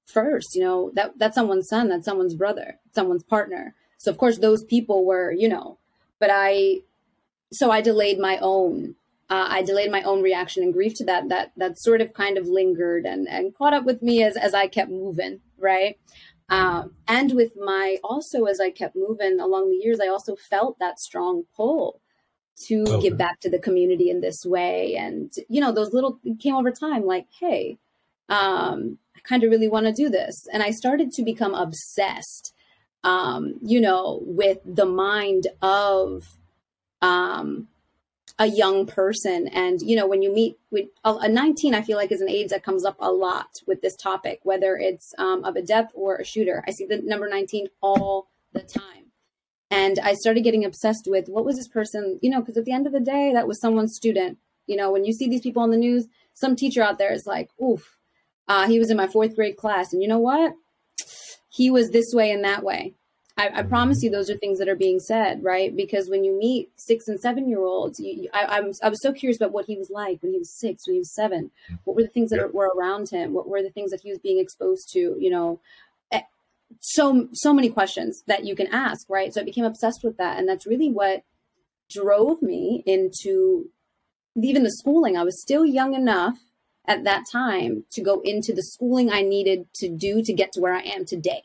[0.07, 3.75] first, you know, that that's someone's son, that's someone's brother, someone's partner.
[3.97, 5.77] So of course those people were, you know,
[6.19, 6.81] but I,
[7.51, 8.95] so I delayed my own
[9.30, 11.30] uh, I delayed my own reaction and grief to that.
[11.30, 14.53] That that sort of kind of lingered and and caught up with me as as
[14.53, 15.97] I kept moving, right?
[16.49, 20.78] Um, and with my also as I kept moving along the years, I also felt
[20.80, 22.01] that strong pull
[22.67, 23.01] to okay.
[23.01, 24.95] give back to the community in this way.
[24.95, 27.80] And you know, those little came over time, like, hey,
[28.30, 32.53] um, I kind of really want to do this, and I started to become obsessed,
[33.03, 36.38] um, you know, with the mind of
[37.01, 37.67] um
[38.38, 39.47] a young person.
[39.47, 42.49] And, you know, when you meet with a 19, I feel like is an age
[42.49, 46.17] that comes up a lot with this topic, whether it's um, of a death or
[46.17, 46.63] a shooter.
[46.67, 49.11] I see the number 19 all the time.
[49.71, 52.73] And I started getting obsessed with what was this person, you know, because at the
[52.73, 54.38] end of the day, that was someone's student.
[54.67, 57.25] You know, when you see these people on the news, some teacher out there is
[57.25, 57.97] like, oof,
[58.47, 59.93] uh, he was in my fourth grade class.
[59.93, 60.53] And you know what?
[61.49, 62.95] He was this way and that way.
[63.38, 65.75] I, I, promise you, those are things that are being said, right?
[65.75, 69.11] Because when you meet six and seven year olds, you, I, I'm, I was so
[69.11, 71.51] curious about what he was like when he was six, when he was seven.
[71.83, 72.45] What were the things that yeah.
[72.45, 73.33] were around him?
[73.33, 75.17] What were the things that he was being exposed to?
[75.19, 75.59] You know,
[76.11, 76.21] eh,
[76.79, 79.33] so so many questions that you can ask, right?
[79.33, 81.23] So I became obsessed with that, and that's really what
[81.89, 83.69] drove me into
[84.41, 85.17] even the schooling.
[85.17, 86.38] I was still young enough
[86.88, 90.61] at that time to go into the schooling I needed to do to get to
[90.61, 91.43] where I am today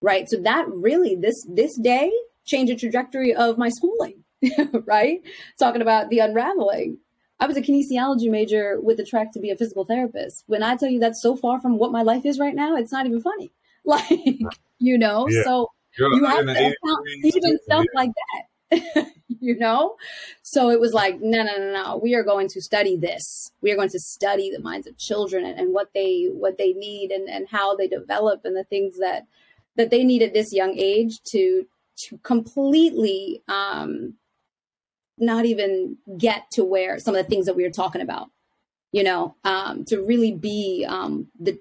[0.00, 0.28] right?
[0.28, 2.12] So that really this this day
[2.44, 4.24] changed the trajectory of my schooling,
[4.84, 5.22] right?
[5.58, 6.98] Talking about the unraveling.
[7.38, 10.44] I was a kinesiology major with a track to be a physical therapist.
[10.46, 12.92] When I tell you that's so far from what my life is right now, it's
[12.92, 13.50] not even funny.
[13.88, 14.10] Like,
[14.80, 15.44] you know, yeah.
[15.44, 18.00] so You're you have to account even stuff yeah.
[18.00, 19.12] like that.
[19.40, 19.94] you know?
[20.42, 22.00] So it was like, no, no, no, no.
[22.02, 23.52] We are going to study this.
[23.60, 26.72] We are going to study the minds of children and, and what they what they
[26.72, 29.26] need and, and how they develop and the things that
[29.76, 31.66] that they need at this young age to
[31.96, 34.14] to completely um,
[35.18, 38.28] not even get to where some of the things that we were talking about,
[38.92, 41.58] you know, um, to really be um, the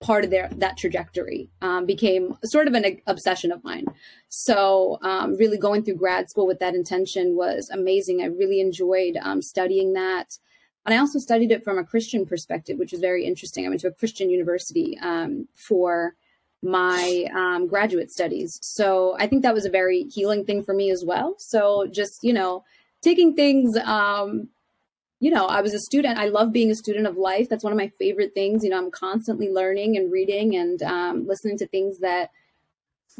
[0.00, 3.86] part of their that trajectory um, became sort of an obsession of mine.
[4.28, 8.20] So um, really going through grad school with that intention was amazing.
[8.20, 10.38] I really enjoyed um, studying that.
[10.84, 13.64] And I also studied it from a Christian perspective, which was very interesting.
[13.64, 14.98] I went to a Christian university
[15.54, 16.16] for
[16.62, 18.58] my um, graduate studies.
[18.62, 21.34] So I think that was a very healing thing for me as well.
[21.38, 22.64] So just, you know,
[23.02, 24.48] taking things, um,
[25.18, 26.18] you know, I was a student.
[26.18, 27.48] I love being a student of life.
[27.48, 28.64] That's one of my favorite things.
[28.64, 32.30] You know, I'm constantly learning and reading and um, listening to things that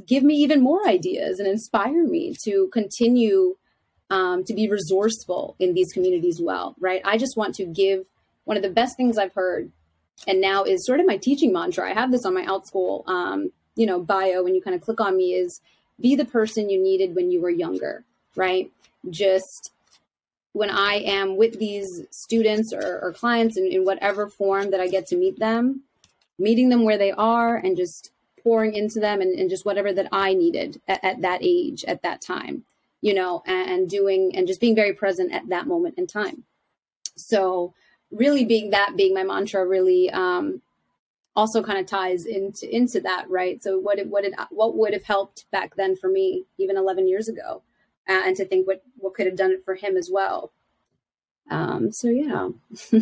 [0.07, 3.57] give me even more ideas and inspire me to continue
[4.11, 7.03] um, to be resourceful in these communities well, right?
[7.05, 8.07] I just want to give
[8.45, 9.73] one of the best things I've heard
[10.27, 11.91] and now is sort of my teaching mantra.
[11.91, 14.43] I have this on my Outschool, um, you know, bio.
[14.43, 15.61] When you kind of click on me, is
[16.01, 18.05] be the person you needed when you were younger,
[18.37, 18.71] right?
[19.11, 19.73] Just
[20.53, 24.89] when I am with these students or, or clients in, in whatever form that I
[24.89, 25.83] get to meet them,
[26.39, 28.11] meeting them where they are and just
[28.43, 32.03] pouring into them and, and just whatever that I needed at, at, that age, at
[32.03, 32.65] that time,
[33.01, 36.45] you know, and, and doing and just being very present at that moment in time.
[37.17, 37.73] So
[38.13, 40.61] really being that being my mantra really um,
[41.35, 43.63] also kind of ties into into that right?
[43.63, 47.09] So what it, what it, what would have helped back then for me even 11
[47.09, 47.63] years ago
[48.09, 50.53] uh, and to think what what could have done it for him as well.
[51.51, 52.49] Um, so yeah.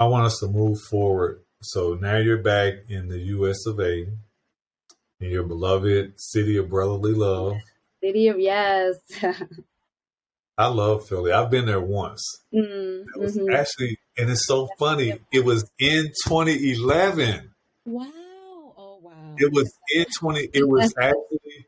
[0.00, 1.40] I want us to move forward.
[1.60, 4.06] So now you're back in the us of a
[5.20, 7.56] in your beloved city of brotherly love.
[8.00, 8.94] City of yes
[10.58, 11.30] I love Philly.
[11.30, 12.20] I've been there once.
[12.52, 13.54] Mm, was mm-hmm.
[13.54, 15.14] actually, and it's so funny.
[15.32, 17.52] It was in 2011.
[17.84, 18.06] Wow!
[18.76, 19.36] Oh wow!
[19.38, 20.48] It was in 20.
[20.52, 21.66] It was actually.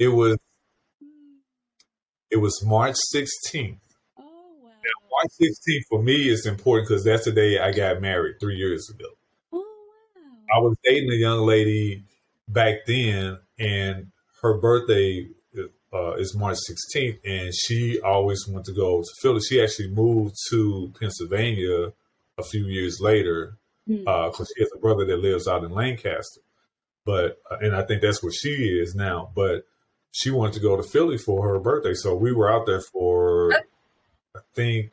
[0.00, 0.36] It was.
[2.28, 3.78] It was March 16th.
[4.18, 4.70] Oh wow!
[4.70, 8.56] Now, March 16th for me is important because that's the day I got married three
[8.56, 9.06] years ago.
[9.52, 9.58] Oh
[10.16, 10.56] wow!
[10.56, 12.02] I was dating a young lady
[12.48, 14.10] back then, and
[14.42, 15.28] her birthday
[15.96, 19.40] uh, is March 16th, and she always wanted to go to Philly.
[19.40, 21.92] She actually moved to Pennsylvania
[22.38, 24.40] a few years later because mm.
[24.40, 26.40] uh, she has a brother that lives out in Lancaster.
[27.04, 29.30] But uh, and I think that's where she is now.
[29.34, 29.66] But
[30.12, 33.52] she wanted to go to Philly for her birthday, so we were out there for
[33.54, 34.92] I think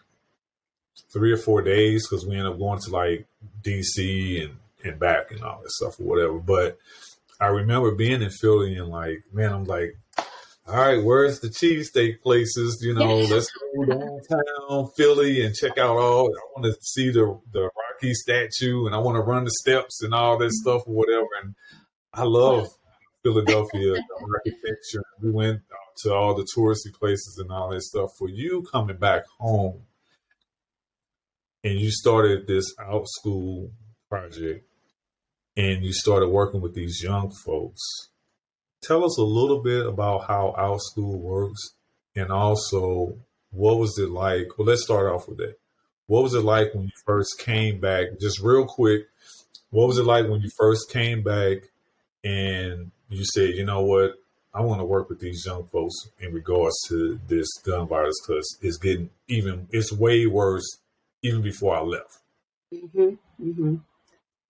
[1.12, 3.26] three or four days because we ended up going to like
[3.64, 6.40] DC and and back and all that stuff or whatever.
[6.40, 6.78] But
[7.40, 9.98] I remember being in Philly and like, man, I'm like,
[10.66, 12.82] all right, where's the cheesesteak places?
[12.82, 16.28] You know, let's go downtown Philly and check out all.
[16.28, 20.02] I want to see the the Rocky statue, and I want to run the steps
[20.02, 20.52] and all that mm-hmm.
[20.52, 21.28] stuff or whatever.
[21.44, 21.56] And
[22.14, 22.70] I love
[23.24, 25.04] Philadelphia the architecture.
[25.22, 25.62] We went
[26.04, 28.12] to all the touristy places and all that stuff.
[28.18, 29.82] For you coming back home,
[31.66, 33.70] and you started this Outschool
[34.10, 34.66] project,
[35.58, 37.82] and you started working with these young folks
[38.84, 41.74] tell us a little bit about how Outschool works
[42.16, 43.18] and also
[43.52, 44.58] what was it like?
[44.58, 45.56] Well, let's start off with that.
[46.08, 48.20] What was it like when you first came back?
[48.20, 49.08] Just real quick,
[49.70, 51.60] what was it like when you first came back
[52.24, 54.16] and you said, you know what,
[54.54, 58.58] I want to work with these young folks in regards to this gun virus because
[58.62, 60.78] it's getting even, it's way worse
[61.22, 62.20] even before I left.
[62.74, 63.10] Mm-hmm,
[63.42, 63.76] mm-hmm.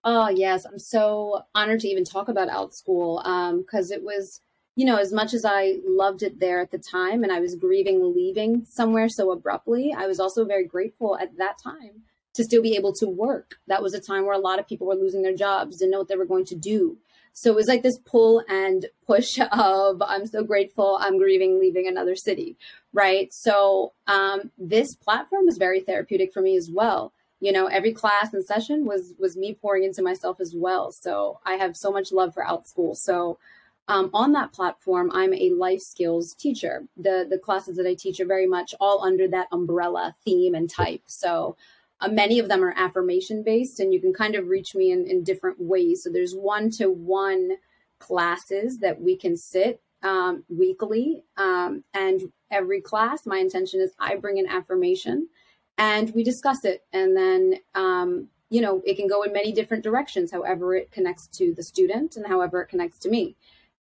[0.04, 0.66] Oh, yes.
[0.66, 3.24] I'm so honored to even talk about Outschool
[3.58, 4.42] because um, it was,
[4.76, 7.56] you know, as much as I loved it there at the time and I was
[7.56, 12.62] grieving leaving somewhere so abruptly, I was also very grateful at that time to still
[12.62, 13.56] be able to work.
[13.68, 16.00] That was a time where a lot of people were losing their jobs, didn't know
[16.00, 16.98] what they were going to do.
[17.32, 21.88] So it was like this pull and push of I'm so grateful, I'm grieving leaving
[21.88, 22.58] another city,
[22.92, 23.32] right?
[23.34, 27.14] So um, this platform was very therapeutic for me as well
[27.44, 30.92] you know every class and session was was me pouring into myself as well.
[30.92, 33.38] So i have so much love for outschool so
[33.90, 36.86] um, on that platform i'm a life skills teacher.
[36.96, 40.70] The the classes that i teach are very much all under that umbrella theme and
[40.70, 41.04] type.
[41.06, 41.58] So
[42.00, 45.06] uh, many of them are affirmation based and you can kind of reach me in,
[45.06, 46.04] in different ways.
[46.04, 47.52] So there's one to one
[48.00, 54.16] classes that we can sit um, weekly um, and every class my intention is i
[54.16, 55.28] bring an affirmation
[55.78, 56.84] and we discuss it.
[56.92, 61.28] And then, um, you know, it can go in many different directions, however it connects
[61.38, 63.36] to the student and however it connects to me.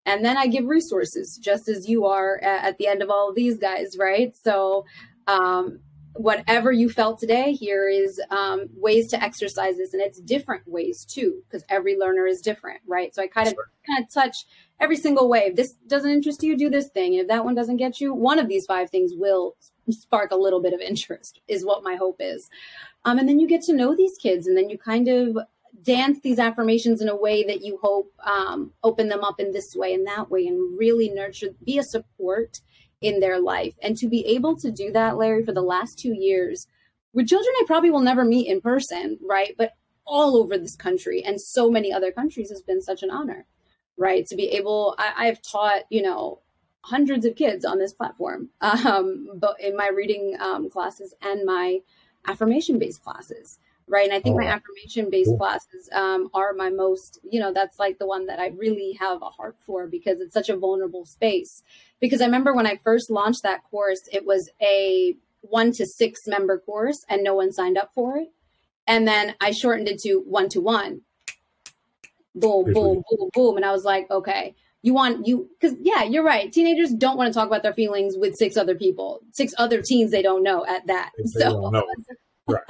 [0.05, 3.35] And then I give resources, just as you are at the end of all of
[3.35, 4.35] these guys, right?
[4.35, 4.85] So,
[5.27, 5.79] um,
[6.15, 11.05] whatever you felt today, here is um, ways to exercise this, and it's different ways
[11.05, 13.13] too, because every learner is different, right?
[13.15, 13.55] So I kind of
[13.87, 14.45] kind of touch
[14.79, 15.45] every single way.
[15.47, 18.13] If this doesn't interest you, do this thing, and if that one doesn't get you,
[18.13, 19.55] one of these five things will
[19.89, 21.41] spark a little bit of interest.
[21.47, 22.49] Is what my hope is,
[23.05, 25.37] um, and then you get to know these kids, and then you kind of
[25.81, 29.75] dance these affirmations in a way that you hope um, open them up in this
[29.75, 32.61] way and that way, and really nurture, be a support
[33.01, 33.73] in their life.
[33.81, 36.67] And to be able to do that, Larry, for the last two years
[37.13, 39.53] with children I probably will never meet in person, right?
[39.57, 39.73] But
[40.05, 43.45] all over this country and so many other countries has been such an honor,
[43.97, 44.25] right?
[44.27, 46.41] To be able, I, have taught, you know,
[46.83, 51.79] hundreds of kids on this platform, um, but in my reading um, classes and my
[52.27, 54.05] affirmation based classes right?
[54.05, 55.37] And I think oh, my affirmation based cool.
[55.37, 59.21] classes um, are my most, you know, that's like the one that I really have
[59.21, 61.63] a heart for because it's such a vulnerable space.
[61.99, 66.27] Because I remember when I first launched that course, it was a one to six
[66.27, 68.31] member course and no one signed up for it.
[68.87, 71.01] And then I shortened it to one to one.
[72.35, 73.55] Boom, boom, boom, boom.
[73.57, 77.27] And I was like, okay, you want you because yeah you're right teenagers don't want
[77.27, 80.65] to talk about their feelings with six other people six other teens they don't know
[80.65, 81.71] at that so
[82.47, 82.61] Right.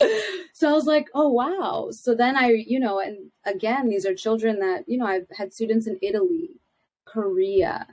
[0.52, 1.88] so I was like, oh, wow.
[1.90, 5.52] So then I, you know, and again, these are children that, you know, I've had
[5.52, 6.60] students in Italy,
[7.04, 7.86] Korea,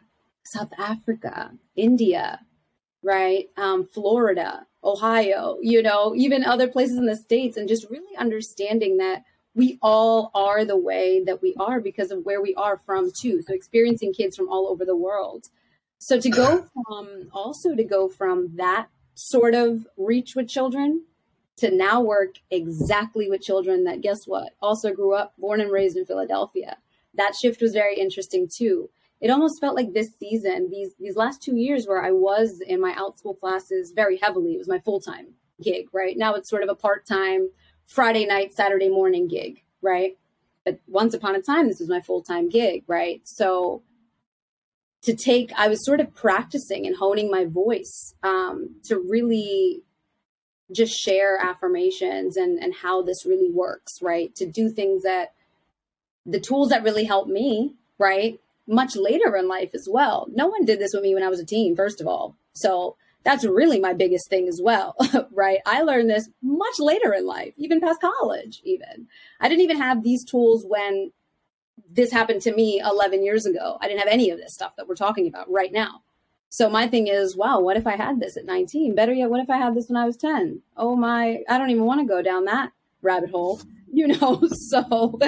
[0.43, 2.39] South Africa, India,
[3.03, 3.49] right?
[3.57, 8.97] Um, Florida, Ohio, you know, even other places in the States, and just really understanding
[8.97, 9.23] that
[9.59, 13.41] we all are the way that we are because of where we are from, too.
[13.41, 15.47] So experiencing kids from all over the world.
[15.97, 21.03] So to go from also to go from that sort of reach with children
[21.57, 25.97] to now work exactly with children that guess what also grew up born and raised
[25.97, 26.77] in philadelphia
[27.15, 28.89] that shift was very interesting too
[29.19, 32.79] it almost felt like this season these these last two years where i was in
[32.79, 35.27] my Outschool classes very heavily it was my full-time
[35.61, 37.49] gig right now it's sort of a part-time
[37.89, 40.17] friday night saturday morning gig right?
[40.65, 43.21] But once upon a time this was my full-time gig right?
[43.25, 43.81] So
[45.01, 49.81] to take i was sort of practicing and honing my voice um, to really
[50.71, 54.33] just share affirmations and and how this really works right?
[54.35, 55.33] To do things that
[56.25, 58.39] the tools that really help me right?
[58.67, 60.27] Much later in life as well.
[60.31, 62.35] No one did this with me when i was a teen first of all.
[62.53, 62.97] So
[63.29, 64.95] that's really my biggest thing as well
[65.31, 69.07] right i learned this much later in life even past college even
[69.39, 71.11] i didn't even have these tools when
[71.91, 74.87] this happened to me 11 years ago i didn't have any of this stuff that
[74.87, 76.01] we're talking about right now
[76.51, 78.95] so my thing is, wow, what if I had this at 19?
[78.95, 80.63] Better yet, what if I had this when I was 10?
[80.75, 82.71] Oh my, I don't even want to go down that
[83.03, 83.61] rabbit hole,
[83.93, 84.41] you know?
[84.51, 85.19] so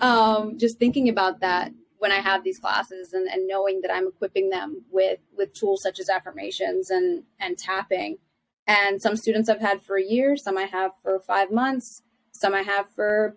[0.00, 4.06] um, just thinking about that when I have these classes and, and knowing that I'm
[4.06, 8.18] equipping them with, with tools such as affirmations and, and tapping.
[8.66, 12.54] And some students I've had for a year, some I have for five months, some
[12.54, 13.36] I have for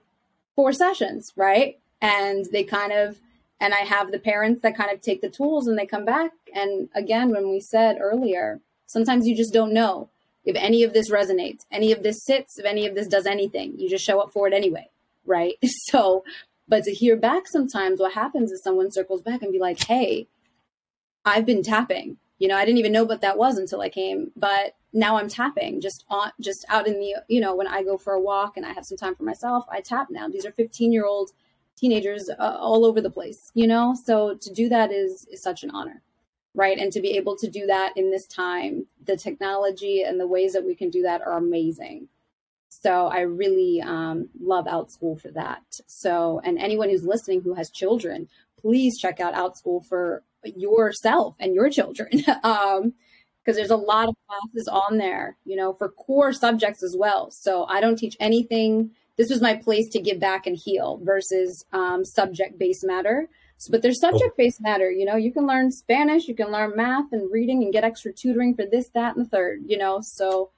[0.55, 1.79] four sessions, right?
[2.01, 3.19] And they kind of,
[3.59, 6.31] and I have the parents that kind of take the tools and they come back.
[6.53, 10.09] And again, when we said earlier, sometimes you just don't know
[10.43, 13.75] if any of this resonates, any of this sits, if any of this does anything.
[13.77, 14.89] You just show up for it anyway,
[15.25, 15.53] right?
[15.63, 16.23] So,
[16.71, 20.29] but to hear back sometimes, what happens is someone circles back and be like, hey,
[21.25, 22.15] I've been tapping.
[22.39, 25.27] You know, I didn't even know what that was until I came, but now I'm
[25.27, 28.55] tapping just on just out in the, you know, when I go for a walk
[28.55, 30.29] and I have some time for myself, I tap now.
[30.29, 31.31] These are 15 year old
[31.75, 33.93] teenagers uh, all over the place, you know?
[33.93, 36.01] So to do that is, is such an honor,
[36.55, 36.77] right?
[36.77, 40.53] And to be able to do that in this time, the technology and the ways
[40.53, 42.07] that we can do that are amazing.
[42.73, 45.61] So I really um, love Outschool for that.
[45.87, 51.53] So, and anyone who's listening who has children, please check out Outschool for yourself and
[51.53, 52.23] your children.
[52.43, 52.93] um,
[53.43, 57.31] because there's a lot of classes on there, you know, for core subjects as well.
[57.31, 61.65] So I don't teach anything this was my place to give back and heal versus
[61.73, 63.29] um, subject based matter.
[63.57, 64.89] So, but there's subject based matter.
[64.89, 68.11] You know, you can learn Spanish, you can learn math and reading, and get extra
[68.11, 69.61] tutoring for this, that, and the third.
[69.67, 70.49] You know, so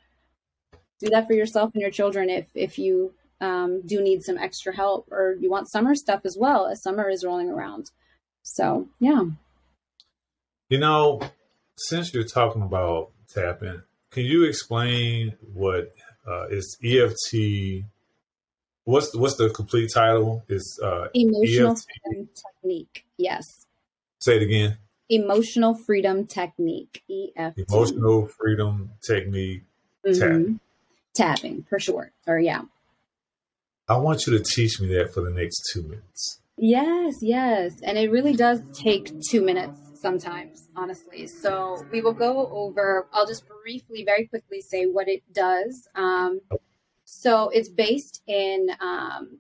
[1.04, 4.76] do that for yourself and your children if if you um, do need some extra
[4.76, 7.92] help or you want summer stuff as well as summer is rolling around.
[8.44, 9.24] So yeah.
[10.70, 11.22] You know,
[11.78, 15.92] since you're talking about tapping, can you explain what
[16.28, 17.86] uh, is EFT
[18.86, 20.44] What's what's the complete title?
[20.50, 21.86] Is uh, emotional EFT?
[22.04, 23.06] freedom technique?
[23.18, 23.66] Yes.
[24.20, 24.78] Say it again.
[25.10, 27.02] Emotional freedom technique.
[27.10, 27.60] EFT.
[27.70, 29.64] Emotional freedom technique.
[30.06, 30.20] Mm-hmm.
[30.20, 30.60] Tapping.
[31.14, 32.12] Tapping for sure.
[32.28, 32.62] Or yeah.
[33.88, 36.40] I want you to teach me that for the next two minutes.
[36.58, 39.80] Yes, yes, and it really does take two minutes.
[39.96, 41.28] sometimes, honestly.
[41.28, 45.88] So we will go over, I'll just briefly, very quickly say what it does.
[45.96, 46.42] Um,
[47.06, 49.40] so it's based in, um,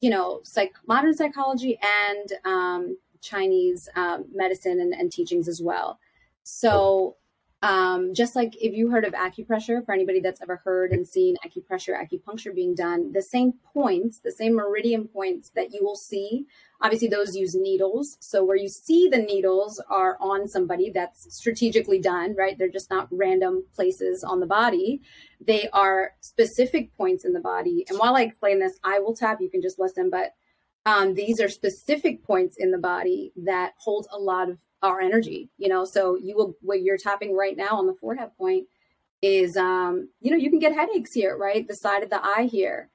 [0.00, 5.98] you know, psych, modern psychology and um, Chinese um, medicine and, and, teachings as well.
[6.42, 7.16] So
[7.60, 11.36] um, just like if you heard of acupressure, for anybody that's ever heard and seen
[11.44, 16.46] acupressure, acupuncture being done, the same points, the same meridian points that you will see,
[16.80, 18.16] obviously those use needles.
[18.20, 22.56] So where you see the needles are on somebody that's strategically done, right?
[22.56, 25.00] They're just not random places on the body.
[25.40, 27.84] They are specific points in the body.
[27.88, 30.34] And while I explain this, I will tap, you can just listen, but
[30.86, 35.50] um, these are specific points in the body that hold a lot of our energy,
[35.58, 35.84] you know.
[35.84, 38.66] So you will what you're tapping right now on the forehead point
[39.22, 41.66] is um, you know, you can get headaches here, right?
[41.66, 42.90] The side of the eye here,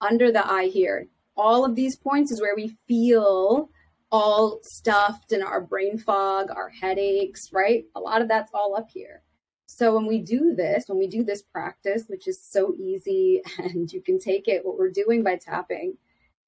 [0.00, 1.08] under the eye here.
[1.36, 3.68] All of these points is where we feel
[4.10, 7.84] all stuffed in our brain fog, our headaches, right?
[7.94, 9.22] A lot of that's all up here.
[9.66, 13.92] So when we do this, when we do this practice, which is so easy and
[13.92, 15.96] you can take it, what we're doing by tapping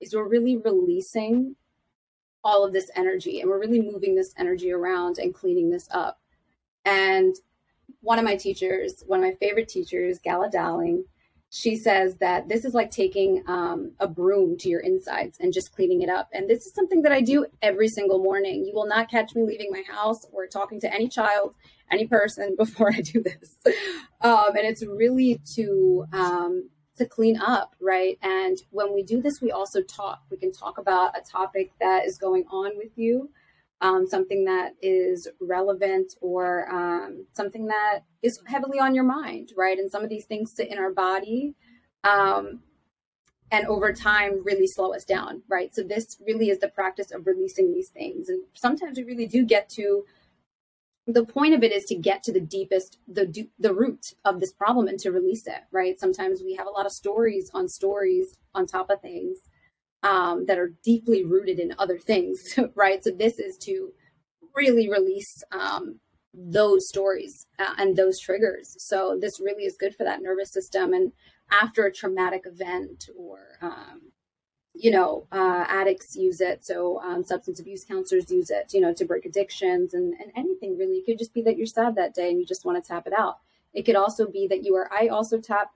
[0.00, 1.56] is we're really releasing
[2.44, 6.20] all of this energy and we're really moving this energy around and cleaning this up.
[6.84, 7.34] And
[8.00, 11.04] one of my teachers, one of my favorite teachers, Gala Darling,
[11.50, 15.74] she says that this is like taking um, a broom to your insides and just
[15.74, 16.28] cleaning it up.
[16.32, 18.66] And this is something that I do every single morning.
[18.66, 21.54] You will not catch me leaving my house or talking to any child,
[21.90, 23.56] any person before I do this.
[24.20, 26.68] Um, and it's really to um,
[26.98, 28.18] to clean up, right?
[28.22, 30.22] And when we do this, we also talk.
[30.30, 33.30] We can talk about a topic that is going on with you,
[33.80, 39.78] um, something that is relevant or um, something that is heavily on your mind, right?
[39.78, 41.54] And some of these things sit in our body.
[42.04, 42.60] Um,
[43.50, 47.26] and over time really slow us down right so this really is the practice of
[47.26, 50.04] releasing these things and sometimes we really do get to
[51.08, 54.52] the point of it is to get to the deepest the the root of this
[54.52, 55.98] problem and to release it right?
[55.98, 59.38] Sometimes we have a lot of stories on stories on top of things
[60.02, 63.02] um, that are deeply rooted in other things right?
[63.02, 63.92] So this is to
[64.54, 65.98] really release um,
[66.34, 68.76] those stories uh, and those triggers.
[68.78, 70.92] So this really is good for that nervous system.
[70.92, 71.12] And
[71.50, 74.12] after a traumatic event or um,
[74.78, 76.64] you know, uh, addicts use it.
[76.64, 80.78] So um, substance abuse counselors use it, you know, to break addictions and, and anything
[80.78, 80.98] really.
[80.98, 83.06] It could just be that you're sad that day and you just want to tap
[83.06, 83.38] it out.
[83.74, 85.70] It could also be that you are, I also tap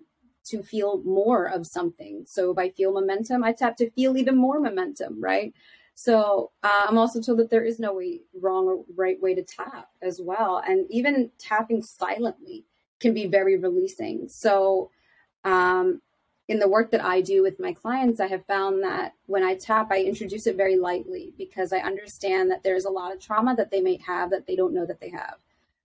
[0.44, 2.24] to feel more of something.
[2.26, 5.52] So if I feel momentum, I tap to feel even more momentum, right?
[5.94, 9.42] So uh, I'm also told that there is no way wrong or right way to
[9.42, 10.62] tap as well.
[10.66, 12.64] And even tapping silently
[13.00, 14.28] can be very releasing.
[14.28, 14.90] So
[15.44, 16.00] um,
[16.48, 19.54] in the work that I do with my clients, I have found that when I
[19.54, 23.54] tap, I introduce it very lightly because I understand that there's a lot of trauma
[23.56, 25.36] that they may have that they don't know that they have.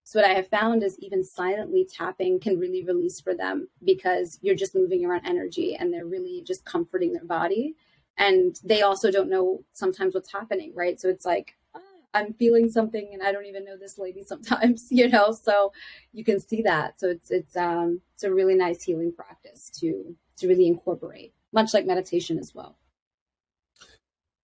[0.03, 4.39] So, what I have found is even silently tapping can really release for them because
[4.41, 7.75] you're just moving around energy and they're really just comforting their body.
[8.17, 10.99] And they also don't know sometimes what's happening, right?
[10.99, 11.81] So, it's like, ah,
[12.13, 15.33] I'm feeling something and I don't even know this lady sometimes, you know.
[15.33, 15.71] So
[16.13, 16.99] you can see that.
[16.99, 21.73] So it's it's um it's a really nice healing practice to to really incorporate, much
[21.73, 22.77] like meditation as well.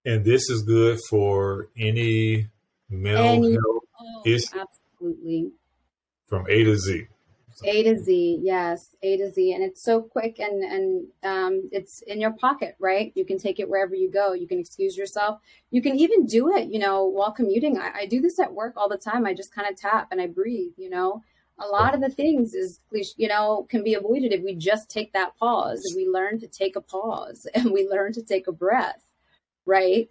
[0.05, 2.47] And this is good for any
[2.89, 4.59] mental any, health oh, issue.
[4.59, 5.51] Absolutely.
[6.27, 7.07] From A to Z.
[7.65, 12.01] A to Z, yes, A to Z, and it's so quick and and um, it's
[12.07, 13.11] in your pocket, right?
[13.15, 14.33] You can take it wherever you go.
[14.33, 15.39] You can excuse yourself.
[15.69, 17.77] You can even do it, you know, while commuting.
[17.77, 19.25] I, I do this at work all the time.
[19.25, 21.21] I just kind of tap and I breathe, you know,
[21.59, 22.79] a lot of the things is
[23.17, 26.47] you know can be avoided if we just take that pause if we learn to
[26.47, 29.03] take a pause and we learn to take a breath
[29.65, 30.09] right?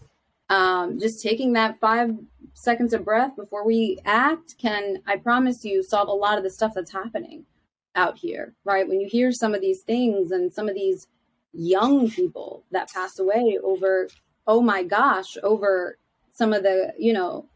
[0.48, 2.16] Um, just taking that five
[2.54, 6.50] seconds of breath before we act can i promise you solve a lot of the
[6.50, 7.46] stuff that's happening
[7.94, 8.88] out here right?
[8.88, 11.06] When you hear some of these things and some of these
[11.52, 14.08] young people that pass away over
[14.46, 15.98] oh my gosh over
[16.32, 17.46] some of the you know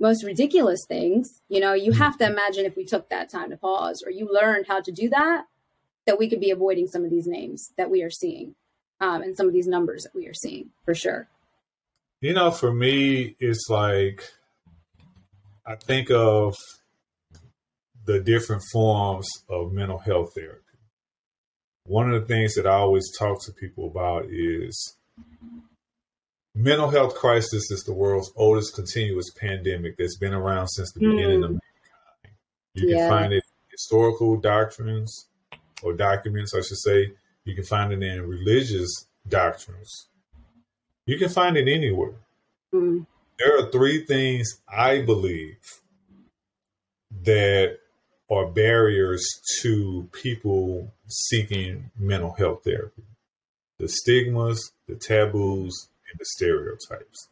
[0.00, 3.56] most ridiculous things, you know, you have to imagine if we took that time to
[3.56, 5.44] pause or you learned how to do that,
[6.06, 8.54] that we could be avoiding some of these names that we are seeing
[9.00, 11.28] um, and some of these numbers that we are seeing for sure.
[12.20, 14.24] You know, for me, it's like
[15.66, 16.56] I think of
[18.06, 20.62] the different forms of mental health therapy.
[21.84, 24.96] One of the things that I always talk to people about is
[26.58, 31.12] mental health crisis is the world's oldest continuous pandemic that's been around since the mm.
[31.12, 31.58] beginning of hmm.
[31.58, 32.36] mankind.
[32.74, 32.96] You yeah.
[32.98, 35.28] can find it in historical doctrines
[35.82, 37.12] or documents, I should say.
[37.44, 40.08] You can find it in religious doctrines.
[41.06, 42.14] You can find it anywhere.
[42.74, 43.06] Mm.
[43.38, 45.56] there are three things I believe
[47.22, 47.78] that
[48.30, 49.26] are barriers
[49.62, 53.04] to people seeking mental health therapy
[53.78, 57.28] the stigmas, the taboos, and the stereotypes.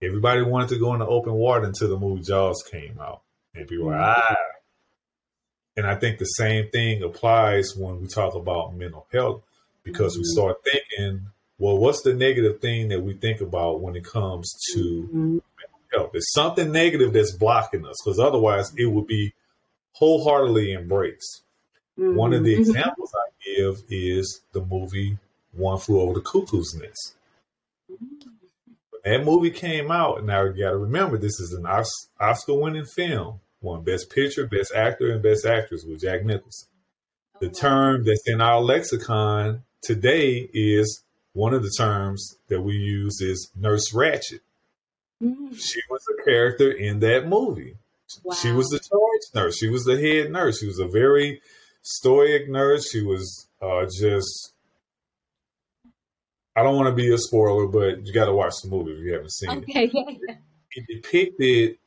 [0.00, 3.22] Everybody wanted to go in the open water until the movie Jaws came out.
[3.54, 4.36] And people were, like, ah.
[5.76, 9.42] And I think the same thing applies when we talk about mental health
[9.84, 10.20] because mm-hmm.
[10.20, 11.26] we start thinking,
[11.58, 15.30] well, what's the negative thing that we think about when it comes to mm-hmm.
[15.32, 16.10] mental health?
[16.12, 19.34] There's something negative that's blocking us because otherwise it would be
[19.92, 21.42] wholeheartedly embraced.
[21.98, 22.16] Mm-hmm.
[22.16, 22.60] One of the mm-hmm.
[22.60, 25.18] examples I give is the movie
[25.52, 27.14] One Flew Over the Cuckoo's Nest.
[27.88, 32.84] When that movie came out, now you got to remember this is an Oscar winning
[32.84, 36.68] film, won Best Picture, Best Actor, and Best Actress with Jack Nicholson.
[37.40, 43.20] The term that's in our lexicon today is one of the terms that we use
[43.20, 44.40] is Nurse Ratched.
[45.22, 45.56] Mm.
[45.56, 47.76] She was a character in that movie.
[48.22, 48.34] Wow.
[48.34, 49.56] She was the charge nurse.
[49.56, 50.60] She was the head nurse.
[50.60, 51.40] She was a very
[51.82, 52.90] stoic nurse.
[52.90, 54.54] She was uh, just.
[56.58, 58.98] I don't want to be a spoiler, but you got to watch the movie if
[58.98, 59.90] you haven't seen okay.
[59.92, 60.38] it.
[60.72, 61.78] It depicted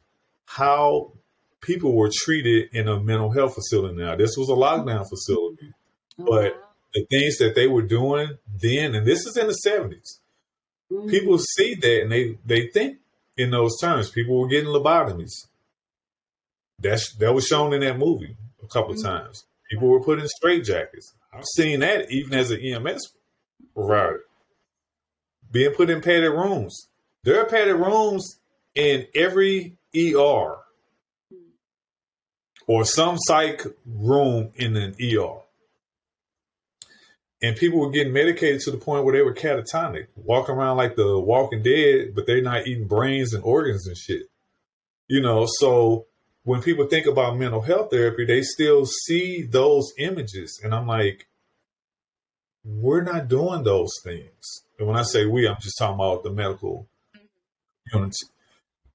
[0.46, 1.12] how
[1.60, 3.98] people were treated in a mental health facility.
[3.98, 5.74] Now, this was a lockdown facility,
[6.20, 6.62] oh, but wow.
[6.94, 10.20] the things that they were doing then, and this is in the 70s,
[10.90, 11.10] mm-hmm.
[11.10, 13.00] people see that and they, they think
[13.36, 14.10] in those terms.
[14.10, 15.48] People were getting lobotomies.
[16.80, 19.06] That's that was shown in that movie a couple mm-hmm.
[19.06, 19.44] times.
[19.70, 21.14] People were put in straitjackets.
[21.34, 23.14] I've seen that even as an EMS
[23.74, 24.22] provider.
[25.52, 26.88] Being put in padded rooms.
[27.24, 28.40] There are padded rooms
[28.74, 30.58] in every ER
[32.68, 35.42] or some psych room in an ER.
[37.44, 40.96] And people were getting medicated to the point where they were catatonic, walking around like
[40.96, 44.24] the walking dead, but they're not eating brains and organs and shit.
[45.08, 46.06] You know, so
[46.44, 50.60] when people think about mental health therapy, they still see those images.
[50.64, 51.28] And I'm like,
[52.64, 54.64] we're not doing those things.
[54.78, 57.26] And when I say we, I'm just talking about the medical mm-hmm.
[57.92, 58.28] community.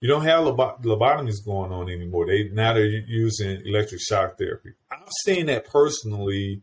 [0.01, 2.27] You don't have lobotomies going on anymore.
[2.27, 4.75] They now they're using electric shock therapy.
[4.91, 6.63] I've seen that personally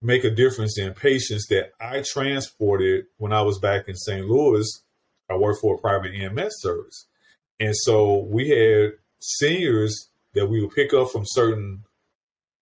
[0.00, 4.26] make a difference in patients that I transported when I was back in St.
[4.26, 4.66] Louis.
[5.28, 7.06] I worked for a private EMS service.
[7.58, 11.84] And so we had seniors that we would pick up from certain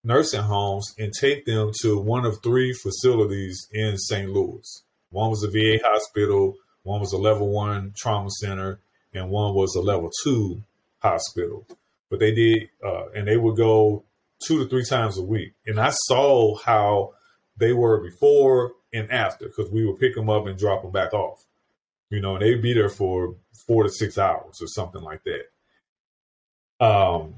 [0.08, 4.30] nursing homes and take them to one of three facilities in St.
[4.30, 4.82] Louis.
[5.10, 8.80] One was a VA hospital, one was a level one trauma center,
[9.12, 10.62] and one was a level two
[11.00, 11.66] hospital.
[12.10, 14.04] But they did, uh, and they would go
[14.44, 15.52] two to three times a week.
[15.66, 17.12] And I saw how
[17.58, 21.12] they were before and after because we would pick them up and drop them back
[21.12, 21.44] off.
[22.08, 23.34] You know, and they'd be there for
[23.66, 26.84] four to six hours or something like that.
[26.84, 27.34] Um,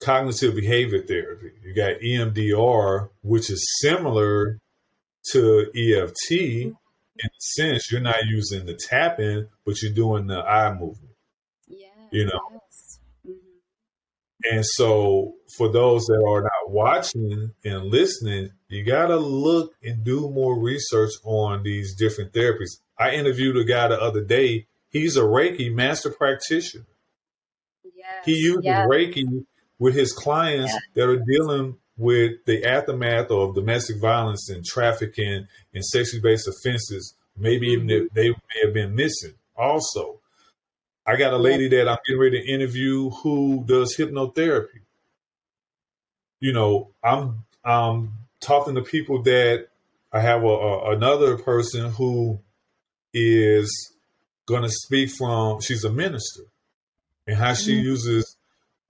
[0.00, 1.52] cognitive behavior therapy.
[1.64, 4.58] You got EMDR, which is similar
[5.32, 6.74] to EFT in
[7.26, 7.90] a sense.
[7.90, 11.14] You're not using the tapping, but you're doing the eye movement.
[11.66, 11.88] Yeah.
[12.10, 12.40] You know.
[12.52, 12.98] Yes.
[13.26, 14.54] Mm-hmm.
[14.56, 20.04] And so, for those that are not watching and listening, you got to look and
[20.04, 22.80] do more research on these different therapies.
[22.98, 24.66] I interviewed a guy the other day.
[24.90, 26.86] He's a Reiki master practitioner.
[27.84, 28.24] Yes.
[28.24, 28.86] He uses yes.
[28.88, 29.44] Reiki
[29.78, 30.78] with his clients yeah.
[30.94, 37.14] that are dealing with the aftermath of domestic violence and trafficking and sexually based offenses.
[37.36, 38.06] Maybe even mm-hmm.
[38.14, 39.34] they may have been missing.
[39.56, 40.20] Also,
[41.06, 44.82] I got a lady that I'm getting ready to interview who does hypnotherapy.
[46.40, 49.68] You know, I'm I'm talking to people that
[50.12, 52.40] I have a, a another person who
[53.12, 53.92] is
[54.46, 55.60] going to speak from.
[55.60, 56.42] She's a minister,
[57.26, 57.86] and how she mm-hmm.
[57.86, 58.36] uses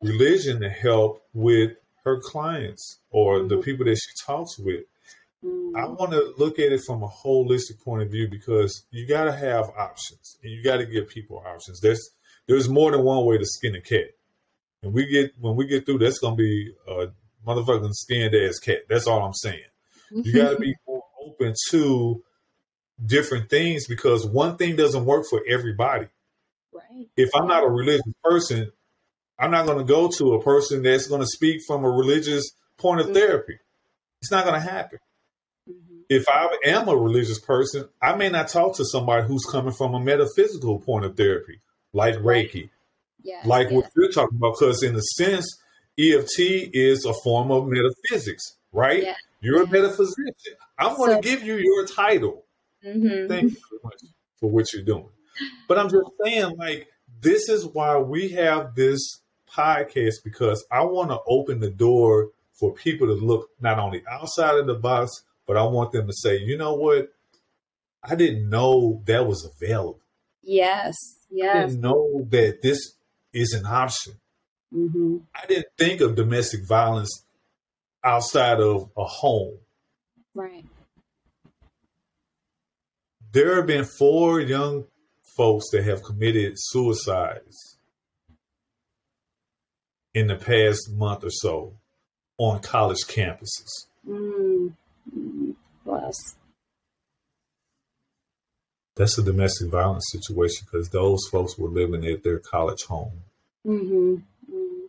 [0.02, 1.72] religion to help with
[2.04, 3.62] her clients or the mm-hmm.
[3.62, 4.84] people that she talks with.
[5.44, 5.76] Mm-hmm.
[5.76, 9.24] I want to look at it from a holistic point of view because you got
[9.24, 11.80] to have options and you got to give people options.
[11.80, 12.10] There's
[12.46, 14.10] there's more than one way to skin a cat,
[14.82, 17.08] and we get when we get through, that's gonna be a
[17.46, 18.80] motherfucking skinned ass cat.
[18.88, 19.60] That's all I'm saying.
[20.10, 22.22] You got to be more open to
[23.04, 26.08] different things because one thing doesn't work for everybody.
[26.72, 27.08] Right.
[27.16, 28.72] If I'm not a religious person,
[29.38, 32.50] I'm not going to go to a person that's going to speak from a religious
[32.76, 33.14] point of mm-hmm.
[33.14, 33.58] therapy.
[34.20, 34.98] It's not going to happen.
[35.68, 36.00] Mm-hmm.
[36.08, 39.94] If I am a religious person, I may not talk to somebody who's coming from
[39.94, 41.60] a metaphysical point of therapy,
[41.92, 42.70] like Reiki,
[43.22, 43.74] yes, like yes.
[43.74, 44.56] what you're talking about.
[44.58, 45.46] Because in a sense,
[45.98, 49.14] EFT is a form of metaphysics, right?
[49.40, 50.34] You're a metaphysician.
[50.78, 52.44] I'm going to give you your title.
[52.84, 53.28] Mm-hmm.
[53.28, 54.00] Thank you very much
[54.40, 55.08] for what you're doing.
[55.68, 56.88] But I'm just saying, like,
[57.20, 59.20] this is why we have this
[59.54, 64.56] podcast because I want to open the door for people to look not only outside
[64.56, 67.08] of the box, but I want them to say, you know what?
[68.02, 70.00] I didn't know that was available.
[70.42, 70.96] Yes.
[71.30, 71.56] Yes.
[71.56, 72.94] I didn't know that this
[73.32, 74.14] is an option.
[74.74, 75.18] Mm-hmm.
[75.34, 77.24] I didn't think of domestic violence
[78.04, 79.58] outside of a home.
[80.34, 80.64] Right.
[83.32, 84.84] There have been four young
[85.36, 87.77] folks that have committed suicides
[90.18, 91.72] in the past month or so
[92.38, 93.86] on college campuses.
[94.08, 94.74] Mm.
[95.84, 96.16] Bless.
[98.96, 103.12] That's a domestic violence situation because those folks were living at their college home.
[103.64, 104.14] Mm-hmm.
[104.52, 104.86] Mm-hmm.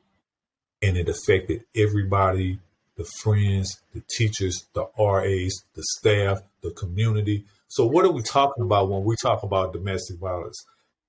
[0.82, 2.60] And it affected everybody
[2.98, 7.46] the friends, the teachers, the RAs, the staff, the community.
[7.68, 10.58] So, what are we talking about when we talk about domestic violence?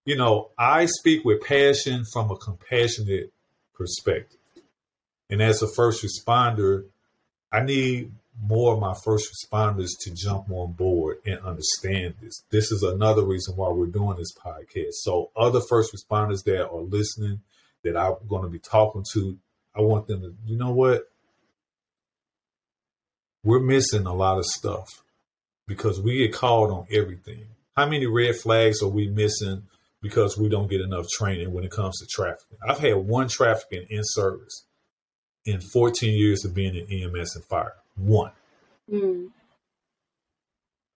[0.05, 3.33] You know, I speak with passion from a compassionate
[3.81, 4.39] perspective.
[5.31, 6.85] And as a first responder,
[7.51, 8.13] I need
[8.43, 12.43] more of my first responders to jump on board and understand this.
[12.51, 14.93] This is another reason why we're doing this podcast.
[15.03, 17.41] So, other first responders that are listening,
[17.83, 19.39] that I'm going to be talking to,
[19.75, 21.09] I want them to, you know what?
[23.43, 24.89] We're missing a lot of stuff
[25.67, 27.47] because we get called on everything.
[27.75, 29.63] How many red flags are we missing
[30.03, 32.59] because we don't get enough training when it comes to trafficking?
[32.67, 34.65] I've had one trafficking in service
[35.45, 37.75] in 14 years of being in EMS and fire.
[37.97, 38.33] One.
[38.91, 39.31] Mm.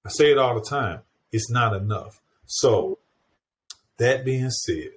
[0.04, 1.00] I say it all the time.
[1.32, 2.20] It's not enough.
[2.46, 2.98] So,
[3.98, 4.90] that being said,